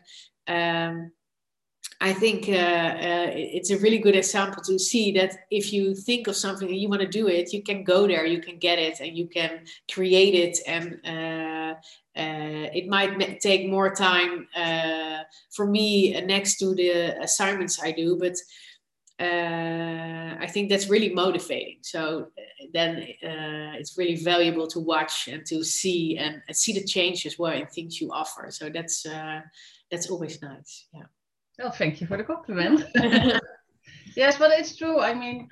[0.47, 1.11] um,
[1.99, 6.27] I think uh, uh, it's a really good example to see that if you think
[6.27, 8.77] of something and you want to do it, you can go there, you can get
[8.77, 10.59] it, and you can create it.
[10.67, 11.73] And uh,
[12.19, 15.23] uh it might take more time uh,
[15.55, 18.35] for me next to the assignments I do, but
[19.19, 21.79] Uh, I think that's really motivating.
[21.81, 26.73] So uh, then uh, it's really valuable to watch and to see and, and see
[26.73, 28.47] the change as well in things you offer.
[28.51, 29.05] So that's
[29.89, 30.87] that's always nice.
[30.93, 31.07] Yeah.
[31.59, 32.85] Well, thank you for the compliment.
[34.15, 34.99] yes, but it's true.
[34.99, 35.49] I mean,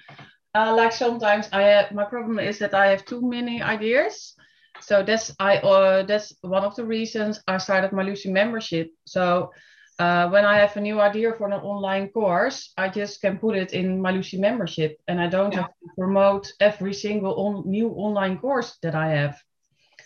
[0.54, 4.36] uh, like sometimes I have, my problem is that I have too many ideas.
[4.82, 8.92] So that's I uh, that's one of the reasons I started my Lucy membership.
[9.06, 9.52] So
[10.00, 13.56] uh, when I have a new idea for an online course, I just can put
[13.56, 15.62] it in my Lucy membership, and I don't yeah.
[15.62, 19.42] have to promote every single on, new online course that I have.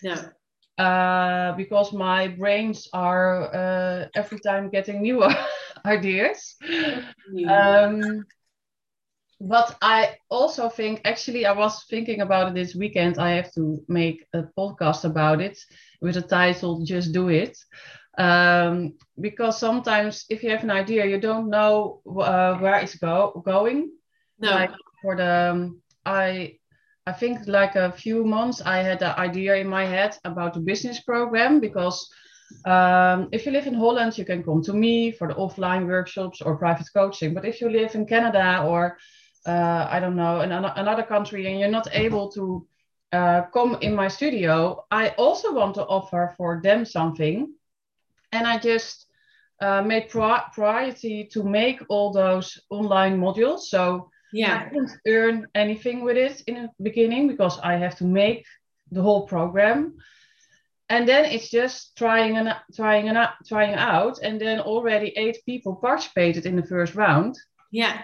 [0.02, 0.30] Yeah
[0.80, 5.24] uh, because my brains are uh, every time getting new
[5.86, 6.56] ideas.
[7.48, 8.26] Um,
[9.42, 13.20] but I also think, actually, I was thinking about it this weekend.
[13.20, 15.58] I have to make a podcast about it
[16.02, 17.58] with the title Just Do It.
[18.18, 23.42] Um, because sometimes if you have an idea, you don't know uh, where it's go-
[23.46, 23.92] going.
[24.40, 24.52] No.
[24.52, 26.60] Like for the, um, I
[27.06, 30.60] I think like a few months, I had an idea in my head about the
[30.60, 32.08] business program because
[32.66, 36.42] um, if you live in Holland, you can come to me for the offline workshops
[36.42, 37.34] or private coaching.
[37.34, 38.98] But if you live in Canada or
[39.46, 42.68] uh, I don't know, in another country and you're not able to
[43.12, 47.54] uh, come in my studio, I also want to offer for them something.
[48.32, 49.08] And I just
[49.62, 53.62] uh, made priority to make all those online modules.
[53.62, 54.66] So yeah.
[54.66, 58.46] I didn't earn anything with it in the beginning because I have to make
[58.92, 59.98] the whole program.
[60.90, 64.20] And then it's just trying and trying and trying out.
[64.24, 67.38] And then already eight people participated in the first round.
[67.72, 68.02] Yeah.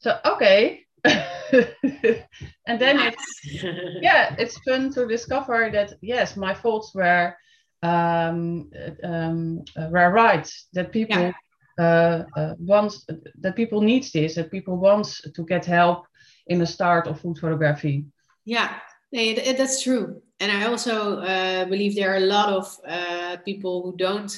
[0.00, 0.84] So okay.
[1.04, 3.40] and then it's
[4.02, 7.34] yeah, it's fun to discover that yes, my thoughts were
[7.82, 8.70] um,
[9.02, 10.50] um, uh, were right.
[10.72, 11.32] That people yeah
[11.80, 13.06] uh, uh, wants
[13.40, 16.06] that people need this, that people want to get help
[16.46, 18.04] in the start of food photography.
[18.44, 18.74] Yeah,
[19.12, 20.20] that's true.
[20.40, 24.30] And I also uh, believe there are a lot of uh, people who don't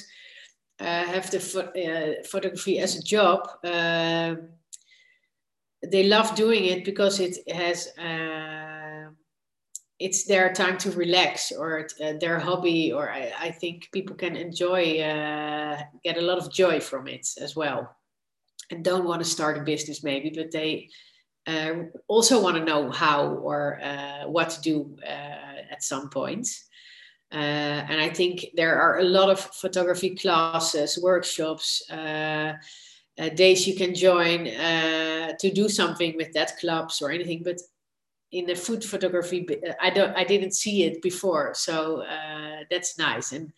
[0.79, 3.49] uh, have the ph- photography as a job.
[5.91, 7.89] they love doing it because it has
[10.03, 14.35] it's their time to relax or uh, their hobby or I, I, think people can
[14.35, 17.95] enjoy uh, get a lot of joy from it as well.
[18.69, 20.89] And don't want to start a business maybe but they
[21.47, 21.73] uh,
[22.07, 26.47] also want to know how or uh, what to do uh, at some point.
[27.31, 31.81] Uh, and i think there are a lot of photography classes workshops
[33.35, 34.45] days you can join
[35.39, 37.59] to do something with that clubs or anything but
[38.33, 39.47] in the food photography
[39.79, 43.31] i don't i didn't see it before so uh, that's nice.
[43.31, 43.53] And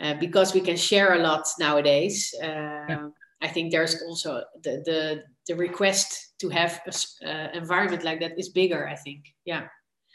[0.00, 3.08] uh, because we can share a lot nowadays uh, yeah.
[3.42, 8.38] i think there's also the, the the request to have an uh, environment like that
[8.38, 9.34] is bigger i think.
[9.44, 9.68] Yeah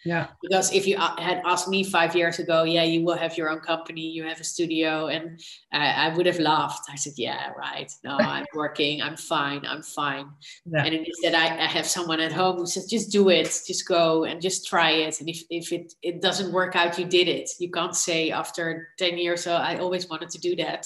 [0.05, 0.27] yeah.
[0.41, 3.59] Because if you had asked me five years ago, yeah, you will have your own
[3.59, 5.41] company, you have a studio, and
[5.73, 6.89] I would have laughed.
[6.89, 7.91] I said, yeah, right.
[8.03, 9.01] No, I'm working.
[9.01, 9.65] I'm fine.
[9.65, 10.29] I'm fine.
[10.65, 10.85] Yeah.
[10.85, 14.23] And instead, I, I have someone at home who says, just do it, just go
[14.23, 15.19] and just try it.
[15.19, 17.49] And if, if it, it doesn't work out, you did it.
[17.59, 20.85] You can't say after 10 years, so I always wanted to do that.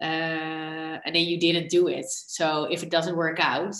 [0.00, 2.06] Uh, and then you didn't do it.
[2.08, 3.74] So if it doesn't work out,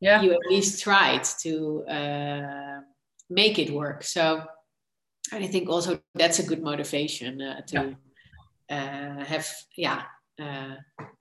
[0.00, 0.22] yeah.
[0.22, 1.84] you at least tried to.
[1.84, 2.80] Uh,
[3.30, 4.02] make it work.
[4.02, 4.42] So
[5.32, 7.96] I think also that's a good motivation uh, to
[8.68, 9.18] yeah.
[9.20, 10.02] uh, have yeah
[10.40, 10.74] uh,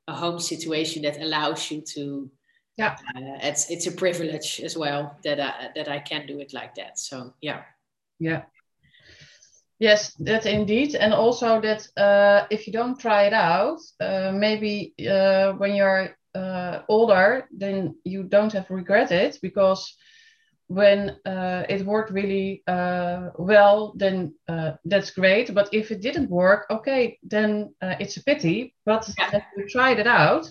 [0.07, 2.31] a home situation that allows you to
[2.77, 6.53] yeah uh, it's it's a privilege as well that I, that I can do it
[6.53, 6.97] like that.
[6.97, 7.61] So yeah
[8.19, 8.43] yeah
[9.79, 14.93] yes that indeed and also that uh, if you don't try it out uh, maybe
[15.57, 16.15] when you're
[16.87, 19.95] older then you don't have regret it because
[20.69, 25.53] when uh, it worked really uh, well, then uh, that's great.
[25.53, 28.75] But if it didn't work, okay, then uh, it's a pity.
[28.85, 29.41] But yeah.
[29.57, 30.49] you tried it out,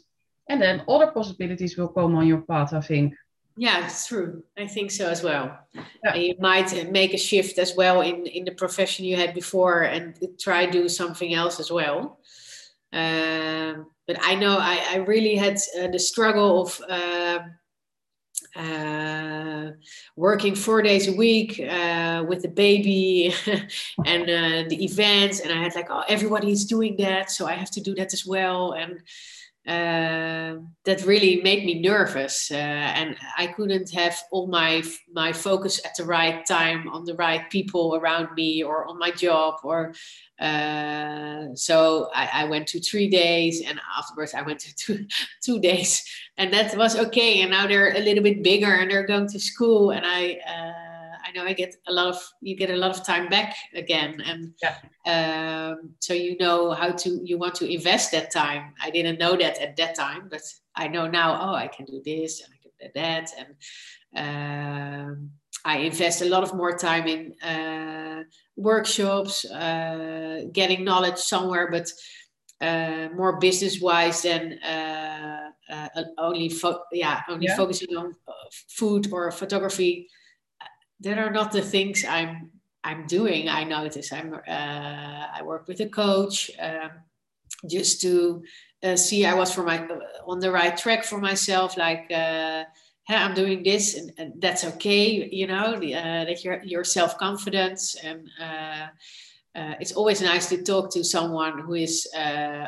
[0.49, 2.75] and then other possibilities will come on your path.
[2.75, 3.15] I think.
[3.57, 4.43] yeah, it's true.
[4.57, 5.57] I think so as well.
[6.05, 6.15] Yeah.
[6.15, 10.19] You might make a shift as well in in the profession you had before and
[10.39, 12.19] try do something else as well.
[12.93, 16.81] Um, but I know I, I really had uh, the struggle of
[18.59, 19.73] uh,
[20.17, 23.33] working four days a week uh, with the baby
[24.05, 27.71] and uh, the events, and I had like, oh, everybody's doing that, so I have
[27.73, 29.01] to do that as well, and
[29.69, 35.85] uh, that really made me nervous uh, and i couldn't have all my my focus
[35.85, 39.93] at the right time on the right people around me or on my job or
[40.41, 45.07] uh, so I, I, went to three days and afterwards i went to two,
[45.43, 46.05] two days
[46.39, 47.43] and that was okay.
[47.43, 50.88] And now they're a little bit bigger and they're going to school and i uh,
[50.88, 50.88] I
[51.39, 54.53] know I get a lot of you get a lot of time back again, and
[54.63, 54.77] yeah.
[55.07, 58.75] um, so you know how to you want to invest that time.
[58.83, 60.43] I didn't know that at that time, but
[60.75, 61.39] I know now.
[61.41, 63.51] Oh, I can do this and I can do that, and
[64.17, 65.31] um,
[65.65, 68.25] I invest a lot of more time in uh,
[68.57, 71.91] workshops, uh, getting knowledge somewhere, but
[72.61, 77.57] uh, more business wise than uh, uh, only fo- yeah only yeah.
[77.57, 78.33] focusing on uh,
[78.69, 80.09] food or photography
[81.01, 82.51] that are not the things I'm
[82.85, 83.49] I'm doing.
[83.49, 86.91] I notice I'm uh, I work with a coach um,
[87.69, 88.43] just to
[88.83, 91.77] uh, see I was for my uh, on the right track for myself.
[91.77, 92.65] Like uh,
[93.07, 95.29] hey, I'm doing this, and, and, that's okay.
[95.31, 98.29] You know the, uh, that you're your self confidence and.
[98.41, 98.89] Uh,
[99.81, 102.07] it's always nice to talk to someone who is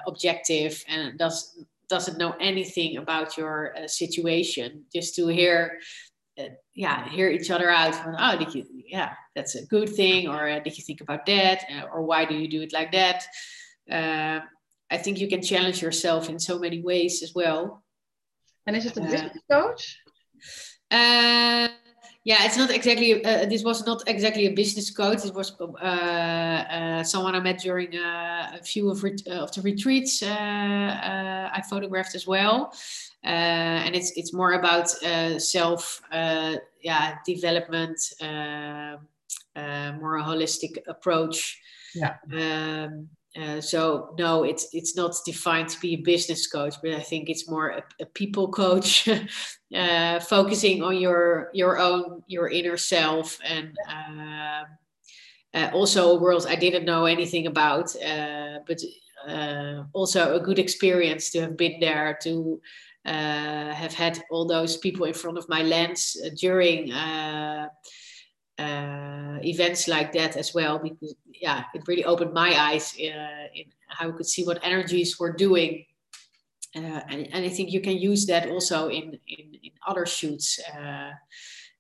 [0.09, 1.57] objective and does
[1.89, 4.85] doesn't know anything about your situation.
[4.93, 5.79] Just to hear
[6.75, 7.95] yeah, hear each other out.
[8.19, 8.65] Oh, did you?
[8.87, 10.29] Yeah, that's a good thing.
[10.29, 11.65] Or uh, did you think about that?
[11.71, 13.25] Uh, or why do you do it like that?
[13.91, 14.41] Uh,
[14.91, 17.85] I think you can challenge yourself in so many ways as well.
[18.67, 19.99] And is it a business coach?
[20.91, 21.69] Uh,
[22.25, 23.25] yeah, it's not exactly.
[23.25, 25.25] Uh, this was not exactly a business coach.
[25.25, 30.23] It was uh, uh, someone I met during uh, a few of, of the retreats
[30.23, 32.73] I photographed as well.
[33.23, 41.61] Uh, and it's it's more about uh, self uh, yeah development more a holistic approach.
[41.95, 42.17] Yeah.
[42.33, 47.01] Um, uh, so no, it's it's not defined to be a business coach, but I
[47.01, 49.09] think it's more a, a people coach,
[49.75, 53.39] uh, focusing on your your own your inner self.
[53.45, 53.77] And
[55.55, 57.95] uh, also a world I didn't know anything about,
[58.67, 58.81] but
[59.93, 62.61] also a good experience to have been there to
[63.07, 67.67] uh, have had all those people in front of my lens uh, during uh,
[68.59, 73.65] uh, events like that as well because yeah it really opened my eyes uh, in
[73.89, 75.85] how we could see what energies were doing.
[76.77, 80.61] Uh, and, and, I think you can use that also in in, in other shoots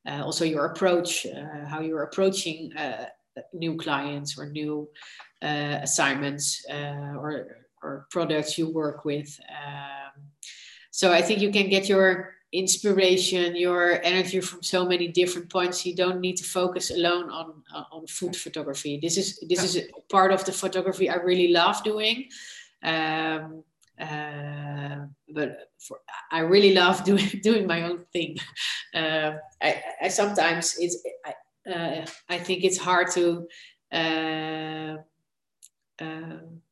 [0.06, 1.26] also your approach
[1.68, 2.72] how you're approaching
[3.52, 4.88] new clients or new
[5.42, 9.38] assignments or or products you work with.
[9.48, 10.22] Um,
[10.90, 15.86] so I think you can get your inspiration, your energy from so many different points.
[15.86, 18.98] You don't need to focus alone on on food photography.
[19.00, 22.28] This is this is part of the photography I really love doing.
[22.82, 23.62] Um,
[24.00, 26.00] uh, but for,
[26.32, 28.38] I really love doing doing my own thing.
[28.94, 33.46] Uh, I, I sometimes it's I, uh, I think it's hard to
[33.92, 34.96] uh,
[36.00, 36.62] um,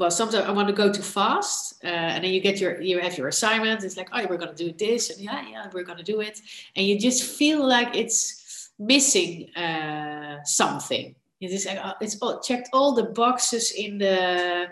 [0.00, 2.98] well sometimes i want to go too fast uh, and then you get your you
[2.98, 5.88] have your assignment it's like oh we're going to do this and yeah yeah we're
[5.90, 6.40] going to do it
[6.74, 8.40] and you just feel like it's
[8.80, 11.14] missing uh, something.
[11.40, 14.68] It is like uh, it's all checked all the boxes in the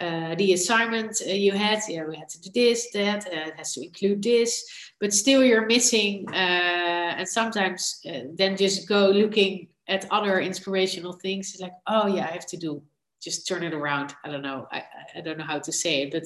[0.00, 3.54] uh, the assignment uh, you had yeah we had to do this that uh, it
[3.56, 4.64] has to include this
[5.00, 8.00] but still you're missing and sometimes
[8.34, 12.56] then just go looking at other inspirational things it's like oh yeah i have to
[12.56, 12.82] do
[13.22, 14.14] just turn it around.
[14.24, 14.66] I don't know.
[14.70, 14.82] I,
[15.16, 16.24] I don't know how to say it, but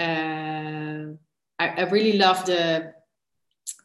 [0.00, 1.14] uh,
[1.58, 2.92] I, I, really love the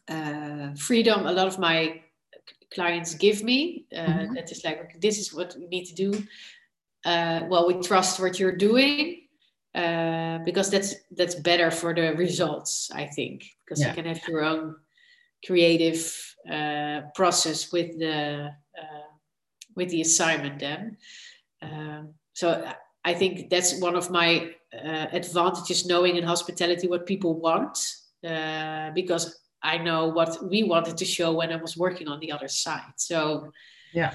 [0.08, 2.02] uh, freedom a lot of my
[2.74, 3.86] clients give me.
[3.94, 4.34] Uh, mm-hmm.
[4.34, 6.24] That is like, okay, this is what we need to do.
[7.04, 9.22] Uh, well, we trust what you're doing
[9.74, 12.90] uh, because that's that's better for the results.
[12.92, 13.88] I think because yeah.
[13.88, 14.76] you can have your own
[15.46, 18.50] creative uh, process with the
[19.76, 20.96] with the assignment then.
[21.62, 22.64] Um, so
[23.04, 27.78] I think that's one of my uh, advantages knowing in hospitality what people want
[28.26, 32.32] uh, because I know what we wanted to show when I was working on the
[32.32, 32.92] other side.
[32.96, 33.52] So
[33.92, 34.14] yeah,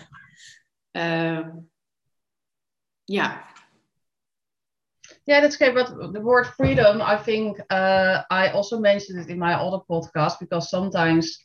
[0.96, 1.66] um,
[3.08, 3.40] yeah.
[5.28, 5.74] Yeah, that's great.
[5.74, 10.40] But the word freedom, I think uh, I also mentioned it in my other podcast
[10.40, 11.40] because sometimes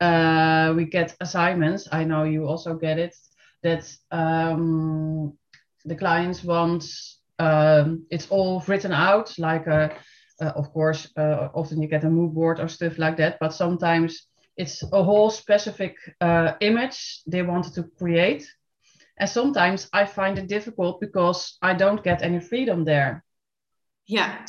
[0.00, 1.88] uh, we get assignments.
[1.90, 3.16] I know you also get it
[3.62, 5.36] that um,
[5.84, 6.84] the clients want
[7.38, 9.96] um, it's all written out like a,
[10.40, 13.52] uh, of course uh, often you get a mood board or stuff like that but
[13.52, 18.46] sometimes it's a whole specific uh, image they wanted to create.
[19.18, 23.24] And sometimes i find it difficult because i don't get any freedom there.
[24.06, 24.46] Yeah.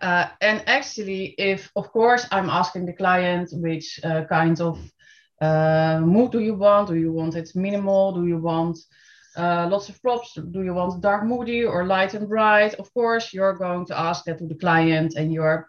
[0.00, 4.78] Uh, and actually if of course i'm asking the client which uh, kind of
[5.40, 8.78] uh, mood do you want do you want it minimal do you want
[9.38, 10.34] uh, lots of props.
[10.34, 12.74] Do you want dark moody or light and bright?
[12.74, 15.68] Of course, you're going to ask that to the client and you're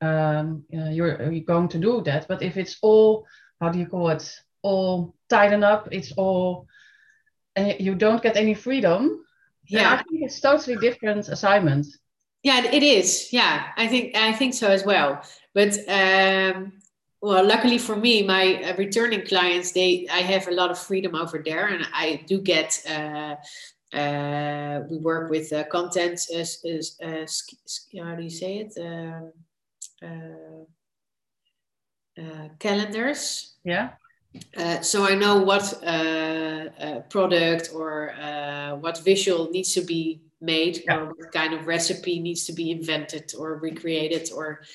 [0.00, 2.26] um, uh, you're, you're going to do that.
[2.28, 3.26] But if it's all,
[3.60, 4.34] how do you call it?
[4.62, 6.66] All tighten up, it's all,
[7.56, 9.24] and you don't get any freedom.
[9.66, 11.86] Yeah, I think it's totally different assignment.
[12.42, 13.32] Yeah, it is.
[13.32, 15.22] Yeah, I think I think so as well.
[15.54, 16.72] But um,
[17.20, 21.14] well luckily for me my uh, returning clients they i have a lot of freedom
[21.14, 23.34] over there and i do get uh,
[23.92, 27.42] uh, we work with uh, content as, as, as,
[27.98, 28.72] how do you say it?
[28.80, 29.32] Um,
[30.02, 30.64] uh,
[32.20, 33.54] uh, calendars.
[33.64, 33.90] Yeah.
[34.82, 35.80] So I know what
[37.10, 38.14] product or
[38.80, 40.96] what visual needs to be made, yeah.
[40.96, 44.66] or what kind of recipe needs to be invented or recreated, or uh, uh,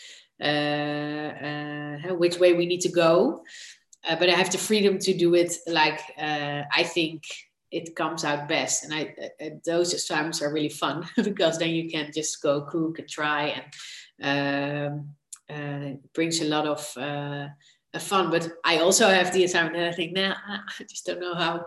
[2.17, 3.43] which way we need to go.
[4.07, 7.23] Uh, but I have the freedom to do it like I think
[7.75, 8.85] it comes out best.
[8.85, 9.13] And I,
[9.65, 13.61] those assignments are really fun because then you can just go cook and try
[14.21, 15.09] and um,
[15.49, 17.47] uh, brings a lot of uh,
[17.99, 18.31] fun.
[18.31, 21.65] But I also have the assignment that I think, nah, I just don't know how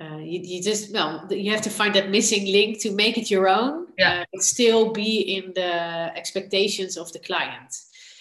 [0.00, 3.30] uh, you, you just well you have to find that missing link to make it
[3.30, 4.20] your own yeah.
[4.20, 7.72] Uh, but still be in the expectations of the client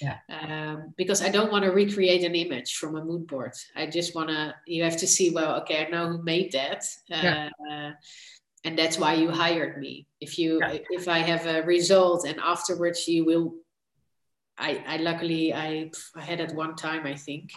[0.03, 0.17] yeah.
[0.29, 3.53] Um, because I don't want to recreate an image from a mood board.
[3.75, 6.83] I just want to, you have to see, well, okay, I know who made that.
[7.11, 7.91] Uh, yeah.
[8.65, 10.07] and that's why you hired me.
[10.19, 10.79] If you, yeah.
[10.89, 13.55] if I have a result and afterwards you will,
[14.57, 17.53] I, I luckily, I, I had it one time, I think,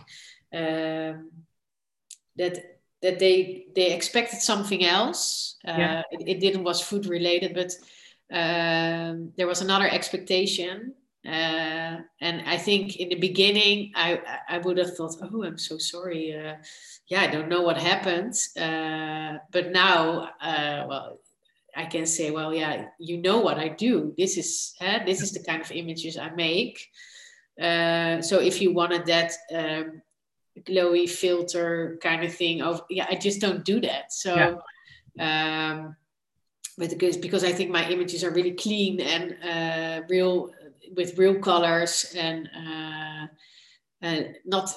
[0.53, 1.31] um,
[2.37, 5.57] that that they they expected something else.
[5.67, 6.03] Uh, yeah.
[6.11, 7.73] it, it, didn't was food related, but
[8.33, 10.95] um, there was another expectation.
[11.25, 15.79] Uh, and I think in the beginning, I I would have thought, oh, I'm so
[15.79, 16.35] sorry.
[16.35, 16.55] Uh,
[17.09, 18.35] yeah, I don't know what happened.
[18.59, 21.19] Uh, but now, uh, well,
[21.77, 24.15] I can say, well, yeah, you know what I do.
[24.17, 24.75] This is
[25.05, 26.89] this is the kind of images I make.
[27.61, 30.03] Uh, so if you wanted that um,
[30.65, 34.61] glowy filter kind of thing of yeah i just don't do that so
[35.17, 35.71] yeah.
[35.73, 35.97] um
[36.79, 40.51] but because because i think my images are really clean and uh real
[40.97, 43.27] with real colors and uh,
[44.07, 44.71] uh not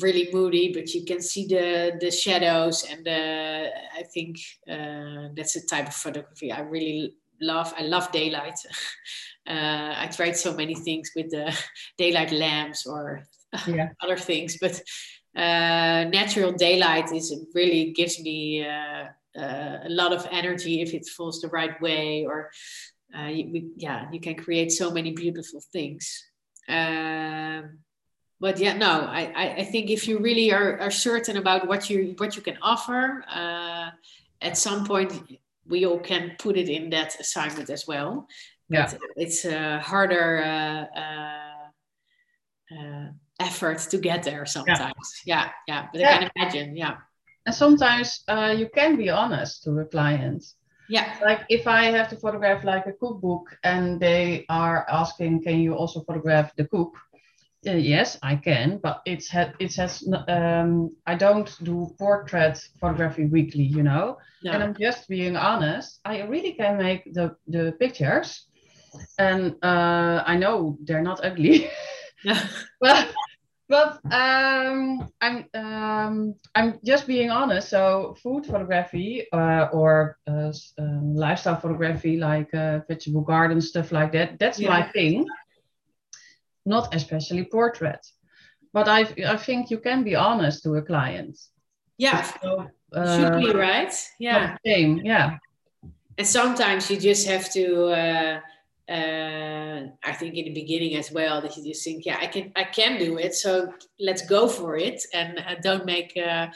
[0.00, 4.36] really moody but you can see the the shadows and the i think
[4.68, 8.58] uh that's the type of photography i really love i love daylight
[9.48, 11.56] uh i tried so many things with the
[11.98, 13.22] daylight lamps or
[13.66, 13.88] yeah.
[14.02, 14.80] other things but
[15.36, 19.04] uh, natural daylight is really gives me uh,
[19.38, 22.50] uh, a lot of energy if it falls the right way or
[23.16, 26.24] uh, you, yeah you can create so many beautiful things.
[26.68, 27.78] Um,
[28.40, 32.14] but yeah no I, I think if you really are, are certain about what you
[32.18, 33.90] what you can offer uh,
[34.40, 38.28] at some point we all can put it in that assignment as well.
[38.68, 38.92] Yeah.
[39.16, 40.88] It's a harder
[43.46, 45.22] effort to get there sometimes.
[45.24, 45.86] Yeah, yeah.
[45.86, 45.88] yeah.
[45.92, 46.08] But yeah.
[46.08, 46.96] I can imagine, yeah.
[47.46, 50.44] And sometimes uh, you can be honest to a client.
[50.88, 51.16] Yeah.
[51.22, 55.74] Like if I have to photograph like a cookbook and they are asking, can you
[55.74, 56.94] also photograph the cook?
[57.66, 63.26] Uh, yes, I can, but it's had it has um, I don't do portrait photography
[63.26, 64.18] weekly, you know.
[64.44, 64.52] No.
[64.52, 65.98] And I'm just being honest.
[66.04, 68.46] I really can make the the pictures,
[69.18, 71.68] and uh, I know they're not ugly.
[72.80, 73.08] but
[73.68, 77.68] but um, I'm um, I'm just being honest.
[77.68, 84.12] So food photography uh, or uh, um, lifestyle photography, like uh, vegetable garden stuff like
[84.12, 84.68] that, that's yeah.
[84.68, 85.26] my thing.
[86.64, 88.06] Not especially portrait,
[88.72, 91.38] but I I think you can be honest to a client.
[91.98, 93.94] Yeah, so, should be uh, right.
[94.18, 94.98] Yeah, same.
[95.04, 95.38] Yeah,
[96.18, 98.40] and sometimes you just have to
[98.88, 102.52] uh, I think in the beginning as well that you just think, yeah, I can,
[102.54, 103.34] I can do it.
[103.34, 106.16] So let's go for it, and uh, don't make.
[106.16, 106.48] Uh,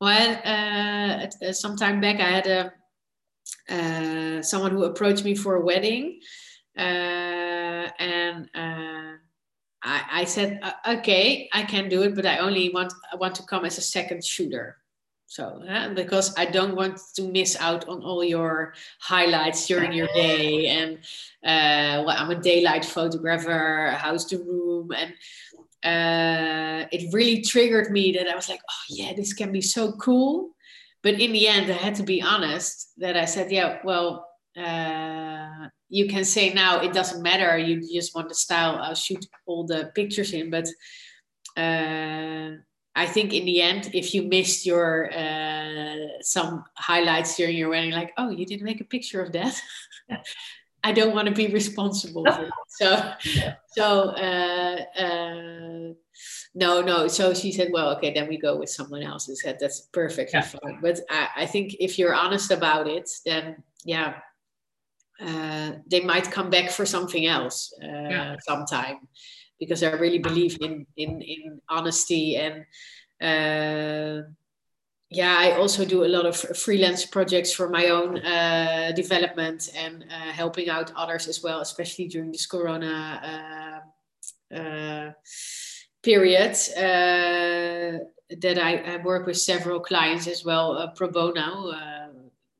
[0.00, 2.72] well, uh, uh some time back, I had a
[3.68, 6.20] uh, someone who approached me for a wedding,
[6.76, 9.16] uh, and uh,
[9.82, 13.42] I, I, said, "Okay, I can do it, but I only want I want to
[13.44, 14.78] come as a second shooter."
[15.34, 15.60] So,
[15.96, 20.98] because I don't want to miss out on all your highlights during your day, and
[21.42, 23.96] uh, well, I'm a daylight photographer.
[23.98, 24.92] How's the room?
[24.92, 25.10] And
[25.82, 29.94] uh, it really triggered me that I was like, oh yeah, this can be so
[29.94, 30.50] cool.
[31.02, 35.66] But in the end, I had to be honest that I said, yeah, well, uh,
[35.88, 37.58] you can say now it doesn't matter.
[37.58, 38.78] You just want the style.
[38.80, 40.68] I'll shoot all the pictures in, but.
[41.56, 42.58] Uh,
[42.96, 47.90] I think in the end, if you missed your uh, some highlights during your wedding,
[47.90, 49.60] like, oh, you didn't make a picture of that.
[50.84, 52.50] I don't want to be responsible for it.
[52.68, 53.12] So,
[53.68, 55.94] so uh, uh,
[56.54, 57.08] no, no.
[57.08, 59.30] So she said, well, okay, then we go with someone else.
[59.30, 60.42] I said that's perfectly yeah.
[60.42, 60.78] fine.
[60.82, 64.16] But I, I, think if you're honest about it, then yeah,
[65.20, 68.36] uh, they might come back for something else uh, yeah.
[68.46, 69.08] sometime
[69.64, 72.66] because I really believe in in in honesty and
[73.20, 74.28] uh,
[75.10, 80.04] yeah, I also do a lot of freelance projects for my own uh, development and
[80.10, 83.82] uh, helping out others as well, especially during this Corona
[84.52, 85.12] uh, uh
[86.02, 86.56] period.
[86.76, 88.04] Uh,
[88.40, 91.70] that I, I, work with several clients as well, uh, pro bono.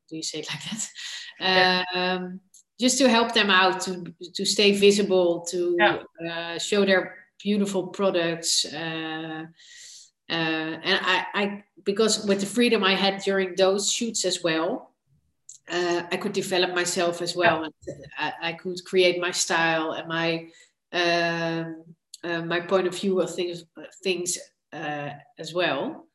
[0.09, 1.87] do you say it like that?
[1.95, 2.41] Um,
[2.81, 4.05] just to help them out to
[4.35, 6.59] to stay visible, to yeah.
[6.59, 8.65] show their beautiful products.
[8.65, 9.47] Uh,
[10.29, 14.91] and I, I, because with the freedom I had during those shoots as well,
[15.69, 17.65] uh, I could develop myself as well.
[17.65, 17.75] And
[18.19, 20.49] I, I could create my style and my
[20.93, 21.85] um,
[22.23, 23.65] uh, my point of view of things
[24.03, 24.39] things
[24.73, 26.07] uh, as well.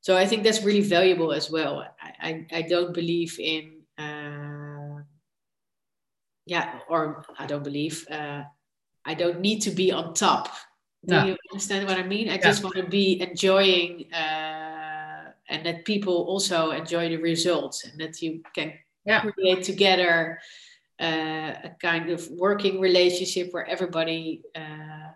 [0.00, 1.84] So I think that's really valuable as well.
[2.00, 3.75] I, I, I don't believe in uh,
[6.46, 8.44] yeah, or I don't believe uh,
[9.04, 10.48] I don't need to be on top
[11.06, 11.24] do yeah.
[11.24, 12.28] you understand what I mean?
[12.28, 12.38] I yeah.
[12.38, 18.20] just want to be enjoying uh, and that people also enjoy the results and that
[18.20, 18.72] you can
[19.04, 19.20] yeah.
[19.20, 20.40] create together
[21.00, 25.12] uh, a kind of working relationship where everybody uh,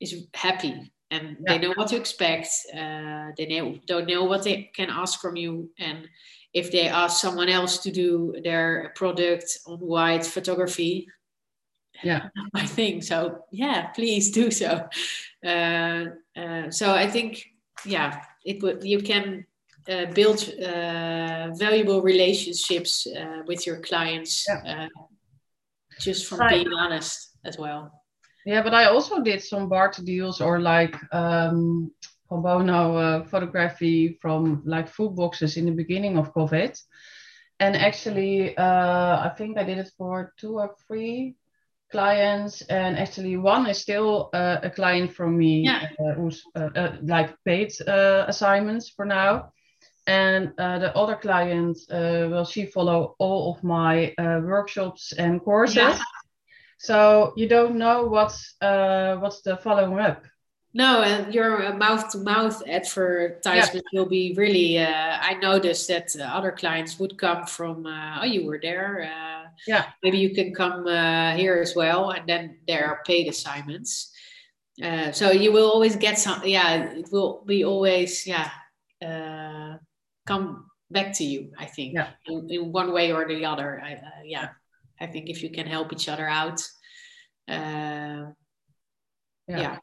[0.00, 2.48] is happy and they know what to expect.
[2.72, 5.70] Uh, they know, don't know what they can ask from you.
[5.78, 6.06] And
[6.54, 11.08] if they ask someone else to do their product on white photography,
[12.02, 12.28] yeah.
[12.54, 13.44] My thing so.
[13.52, 14.88] Yeah please do so.
[15.44, 16.04] Uh,
[16.36, 17.44] uh, so i think
[17.84, 19.44] yeah it would you can
[19.88, 24.88] uh, build uh, valuable relationships uh, with your clients yeah.
[24.88, 24.88] Uh,
[26.00, 28.02] just from being honest as well.
[28.46, 31.90] Yeah but i also did some barter deals or like um
[32.42, 36.80] bono photography from like food boxes in the beginning of covid.
[37.60, 41.36] And actually i think i did it for two or three
[41.94, 42.62] clients.
[42.62, 45.88] And actually one is still uh, a client from me yeah.
[46.00, 49.52] uh, who's uh, uh like paid uh, assignments for now.
[50.06, 55.76] And uh, the other client will she follow all of my workshops and courses.
[55.76, 55.98] Yeah.
[56.78, 58.56] so you don't know what's
[59.22, 60.20] what's the following up
[60.76, 64.00] no, and your mouth to mouth advertisement yeah.
[64.00, 64.78] will be really.
[64.78, 69.08] Uh, I noticed that uh, other clients would come from, uh, oh, you were there.
[69.08, 69.86] Uh, yeah.
[70.02, 72.10] Maybe you can come uh, here as well.
[72.10, 74.12] And then there are paid assignments.
[74.82, 78.50] Uh, so you will always get some, yeah, it will be always, yeah,
[80.26, 82.08] come back to you, I think, yeah.
[82.26, 83.80] in, in one way or the other.
[83.80, 84.48] I, yeah.
[85.00, 86.60] I think if you can help each other out.
[87.46, 88.26] yeah.
[89.46, 89.78] yeah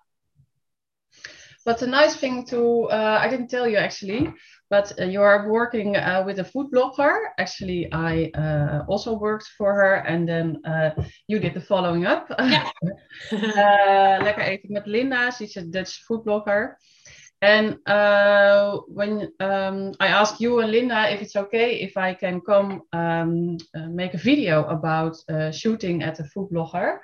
[1.65, 4.33] but the nice thing to, uh, I didn't tell you actually,
[4.69, 7.27] but uh, you are working uh, with a food blogger.
[7.37, 10.91] Actually, I uh, also worked for her, and then uh,
[11.27, 12.31] you did the following up.
[12.39, 12.71] Yeah.
[13.31, 15.31] Uh, lekker eten met Linda.
[15.31, 16.75] She's a Dutch food blogger.
[17.41, 17.79] And
[18.87, 23.57] when um, I asked you and Linda if it's okay if I can come um,
[23.73, 25.17] make a video about
[25.51, 26.99] shooting at a food blogger,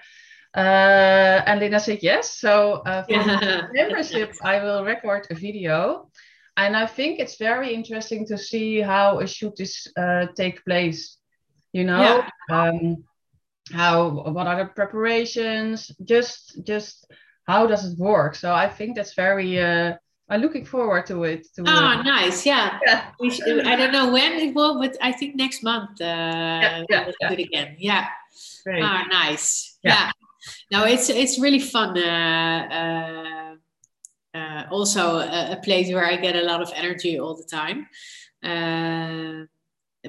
[0.56, 2.38] uh, and Linda said yes.
[2.38, 3.68] So uh, for yeah.
[3.74, 6.10] membership, I will record a video.
[6.56, 11.18] And I think it's very interesting to see how a shoot is uh, take place.
[11.72, 12.30] You know, yeah.
[12.50, 13.04] um,
[13.72, 15.92] how what are the preparations?
[16.04, 17.06] Just just
[17.46, 18.36] how does it work?
[18.36, 19.60] So I think that's very.
[19.60, 19.94] Uh,
[20.30, 21.48] I'm looking forward to it.
[21.56, 22.46] To, oh, nice!
[22.46, 23.12] Yeah, yeah.
[23.30, 26.02] Should, I don't know when it will, but I think next month.
[26.02, 27.28] Uh, yeah, yeah, we'll yeah.
[27.30, 27.76] do it again.
[27.78, 28.08] Yeah.
[28.64, 28.84] Great.
[28.84, 29.78] Ah, nice.
[29.84, 30.12] yeah.
[30.72, 31.98] No, it's it's really fun.
[31.98, 33.56] Uh,
[34.34, 37.44] uh, uh, also, a, a, place where I get a lot of energy all the
[37.44, 37.88] time.
[38.44, 39.46] Uh,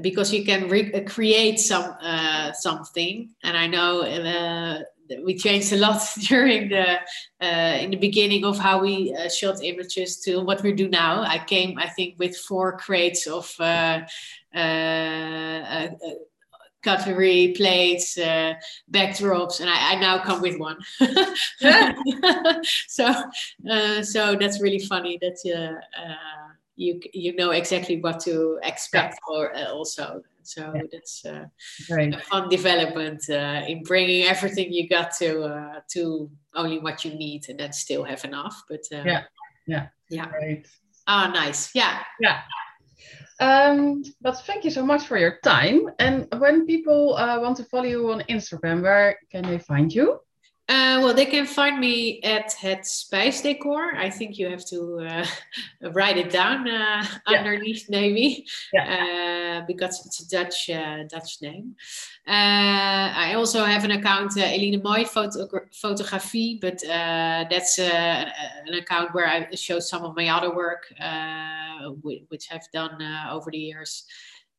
[0.03, 3.31] because you can re- create some uh, something.
[3.43, 4.03] And I know
[5.25, 6.99] we changed a lot during the
[7.43, 11.23] uh, in the beginning of how we uh, shot images to what we do now.
[11.23, 14.01] I came, I think, with four crates of uh,
[16.89, 20.79] cutlery, plates, backdrops, and I, I, now come with one.
[22.89, 23.15] so,
[24.03, 25.39] so that's really funny that
[26.77, 30.83] you you know exactly what to expect, or also so yeah.
[30.91, 31.45] that's uh,
[31.91, 32.15] right.
[32.15, 37.13] a fun development uh, in bringing everything you got to uh, to only what you
[37.13, 38.65] need and then still have enough.
[38.67, 39.23] But uh, yeah,
[39.67, 40.31] yeah, yeah.
[40.31, 40.67] Right.
[41.07, 41.75] Ah, nice.
[41.75, 42.03] Yeah.
[42.19, 42.41] Yeah.
[43.41, 45.91] Um, but thank you so much for your time.
[45.99, 50.19] And when people uh, want to follow you on Instagram, where can they find you?
[50.69, 53.97] Uh, well, they can find me at Het Spijsdecor.
[53.97, 55.27] I think you have to uh,
[55.93, 57.39] write it down uh, yeah.
[57.39, 59.63] underneath, maybe, yeah.
[59.63, 61.75] Uh, because it's a Dutch uh, Dutch name.
[62.27, 69.15] Uh, I also have an account, uh, Eline Mooi Photo Photography, but that's an account
[69.15, 70.93] where I show some of my other work,
[72.03, 73.01] which I've done
[73.31, 74.05] over the years.